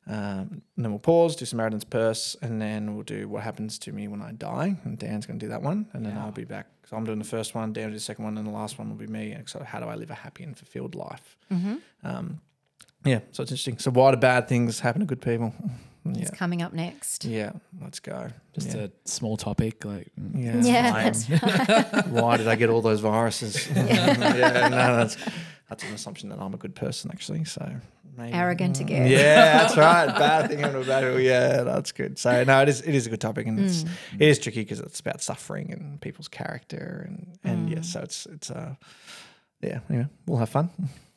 Um, 0.08 0.62
and 0.76 0.86
then 0.86 0.92
we'll 0.92 1.00
pause, 1.00 1.36
do 1.36 1.46
Samaritan's 1.46 1.84
Purse, 1.84 2.36
and 2.42 2.60
then 2.62 2.96
we'll 2.96 3.04
do 3.04 3.28
what 3.28 3.44
happens 3.44 3.78
to 3.80 3.92
me 3.92 4.08
when 4.08 4.22
I 4.22 4.32
die. 4.32 4.76
And 4.84 4.98
Dan's 4.98 5.26
going 5.26 5.40
to 5.40 5.46
do 5.46 5.50
that 5.50 5.62
one, 5.62 5.88
and 5.94 6.06
then 6.06 6.18
I'll 6.18 6.32
be 6.32 6.44
back. 6.44 6.68
So 6.90 6.98
I'm 6.98 7.06
doing 7.06 7.20
the 7.20 7.26
first 7.26 7.54
one, 7.56 7.72
Dan 7.74 7.86
will 7.86 7.92
do 7.92 7.96
the 7.98 8.00
second 8.02 8.26
one, 8.26 8.38
and 8.38 8.46
the 8.48 8.52
last 8.52 8.78
one 8.80 8.90
will 8.90 8.98
be 8.98 9.08
me. 9.08 9.32
And 9.32 9.48
so 9.48 9.64
how 9.64 9.80
do 9.80 9.86
I 9.86 9.96
live 9.96 10.10
a 10.12 10.16
happy 10.16 10.44
and 10.44 10.58
fulfilled 10.58 10.94
life? 10.96 11.38
Um, 12.04 12.42
yeah, 13.06 13.20
so 13.32 13.44
it's 13.44 13.52
interesting. 13.52 13.78
So 13.80 13.92
why 13.92 14.12
do 14.12 14.18
bad 14.18 14.48
things 14.48 14.80
happen 14.80 15.00
to 15.02 15.06
good 15.06 15.22
people? 15.22 15.54
Yeah, 16.04 16.22
It's 16.22 16.32
coming 16.32 16.62
up 16.64 16.74
next. 16.74 17.26
yeah. 17.26 17.52
Let's 17.80 18.00
go. 18.00 18.30
Just 18.54 18.76
yeah. 18.76 18.86
a 18.86 18.90
small 19.06 19.38
topic. 19.38 19.86
Like, 19.86 20.08
mm, 20.20 20.44
yeah. 20.44 20.62
Yeah, 20.64 20.92
that's 21.04 21.30
right. 21.94 22.08
why 22.08 22.38
did 22.38 22.48
I 22.48 22.56
get 22.56 22.70
all 22.72 22.82
those 22.82 23.02
viruses? 23.02 23.68
yeah, 23.76 24.68
no, 24.68 24.98
that's 24.98 25.16
that's 25.70 25.84
an 25.84 25.94
assumption 25.94 26.30
that 26.30 26.40
I'm 26.40 26.54
a 26.54 26.58
good 26.58 26.74
person 26.76 27.12
actually. 27.14 27.44
So 27.46 27.72
maybe. 28.18 28.34
Arrogant 28.34 28.80
again. 28.80 29.12
Yeah, 29.12 29.60
that's 29.60 29.78
right. 29.78 30.08
Bad 30.08 30.50
thing 30.50 30.60
happened 30.60 30.84
to 30.84 30.88
bad 30.90 31.04
people. 31.04 31.20
Yeah, 31.20 31.62
that's 31.64 31.92
good. 31.92 32.18
So 32.18 32.44
no, 32.44 32.62
it 32.64 32.70
is 32.70 32.82
it 32.82 32.96
is 32.96 33.06
a 33.06 33.10
good 33.12 33.22
topic, 33.22 33.46
and 33.46 33.60
it's 33.60 33.84
it 34.20 34.28
is 34.28 34.40
tricky 34.40 34.62
because 34.62 34.80
it's 34.80 35.00
about 35.00 35.22
suffering 35.22 35.72
and 35.72 36.02
people's 36.02 36.28
character, 36.28 37.06
and 37.08 37.38
and 37.44 37.70
yeah, 37.70 37.82
so 37.82 38.02
it's 38.02 38.26
it's 38.26 38.50
uh 38.50 38.74
yeah. 39.62 39.82
Anyway, 39.88 40.08
we'll 40.26 40.40
have 40.40 40.50
fun. 40.50 40.72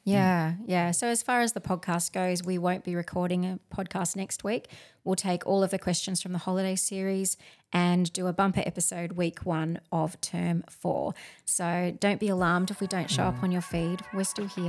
Yeah, 0.07 0.55
yeah. 0.67 0.91
So 0.91 1.07
as 1.07 1.23
far 1.23 1.41
as 1.41 1.53
the 1.55 1.61
podcast 1.61 2.13
goes, 2.13 2.43
we 2.43 2.59
won't 2.59 2.85
be 2.85 2.95
recording 2.95 3.45
a 3.47 3.59
podcast 3.75 4.17
next 4.17 4.45
week. 4.45 4.69
We'll 5.03 5.17
take 5.17 5.47
all 5.47 5.63
of 5.63 5.71
the 5.71 5.79
questions 5.79 6.21
from 6.21 6.33
the 6.33 6.39
holiday 6.39 6.77
series 6.77 7.37
and 7.73 8.13
do 8.13 8.27
a 8.27 8.33
bumper 8.33 8.63
episode 8.67 9.13
week 9.13 9.41
one 9.47 9.81
of 9.91 10.21
term 10.21 10.63
four. 10.69 11.15
So 11.47 11.97
don't 12.01 12.21
be 12.21 12.29
alarmed 12.29 12.71
if 12.71 12.81
we 12.81 12.87
don't 12.87 13.11
show 13.11 13.25
up 13.25 13.43
on 13.43 13.51
your 13.51 13.63
feed. 13.63 14.01
We're 14.13 14.25
still 14.25 14.47
here 14.47 14.65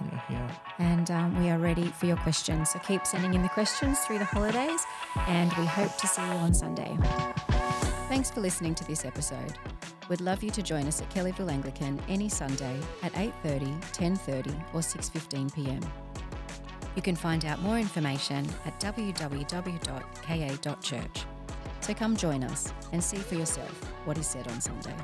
Yeah, 0.00 0.20
yeah. 0.30 0.54
and 0.78 1.10
um, 1.10 1.42
we 1.42 1.48
are 1.50 1.58
ready 1.58 1.86
for 1.86 2.06
your 2.06 2.16
questions. 2.18 2.70
So 2.70 2.78
keep 2.80 3.06
sending 3.06 3.34
in 3.34 3.42
the 3.42 3.48
questions 3.50 4.00
through 4.00 4.18
the 4.18 4.24
holidays 4.24 4.84
and 5.28 5.52
we 5.54 5.64
hope 5.64 5.96
to 5.98 6.06
see 6.06 6.22
you 6.22 6.28
on 6.32 6.54
Sunday. 6.54 6.96
Thanks 8.12 8.30
for 8.30 8.42
listening 8.42 8.74
to 8.74 8.84
this 8.84 9.06
episode. 9.06 9.54
We'd 10.10 10.20
love 10.20 10.42
you 10.42 10.50
to 10.50 10.62
join 10.62 10.86
us 10.86 11.00
at 11.00 11.08
Kellyville 11.08 11.50
Anglican 11.50 11.98
any 12.10 12.28
Sunday 12.28 12.78
at 13.02 13.10
8:30, 13.14 13.80
10:30 13.94 14.74
or 14.74 14.82
6:15 14.82 15.54
p.m. 15.54 15.80
You 16.94 17.00
can 17.00 17.16
find 17.16 17.46
out 17.46 17.62
more 17.62 17.78
information 17.78 18.46
at 18.66 18.78
www.ka.church. 18.80 19.96
So 21.80 21.94
come 21.94 22.14
join 22.14 22.44
us 22.44 22.70
and 22.92 23.02
see 23.02 23.16
for 23.16 23.36
yourself 23.36 23.72
what 24.04 24.18
is 24.18 24.26
said 24.26 24.46
on 24.46 24.60
Sunday. 24.60 24.96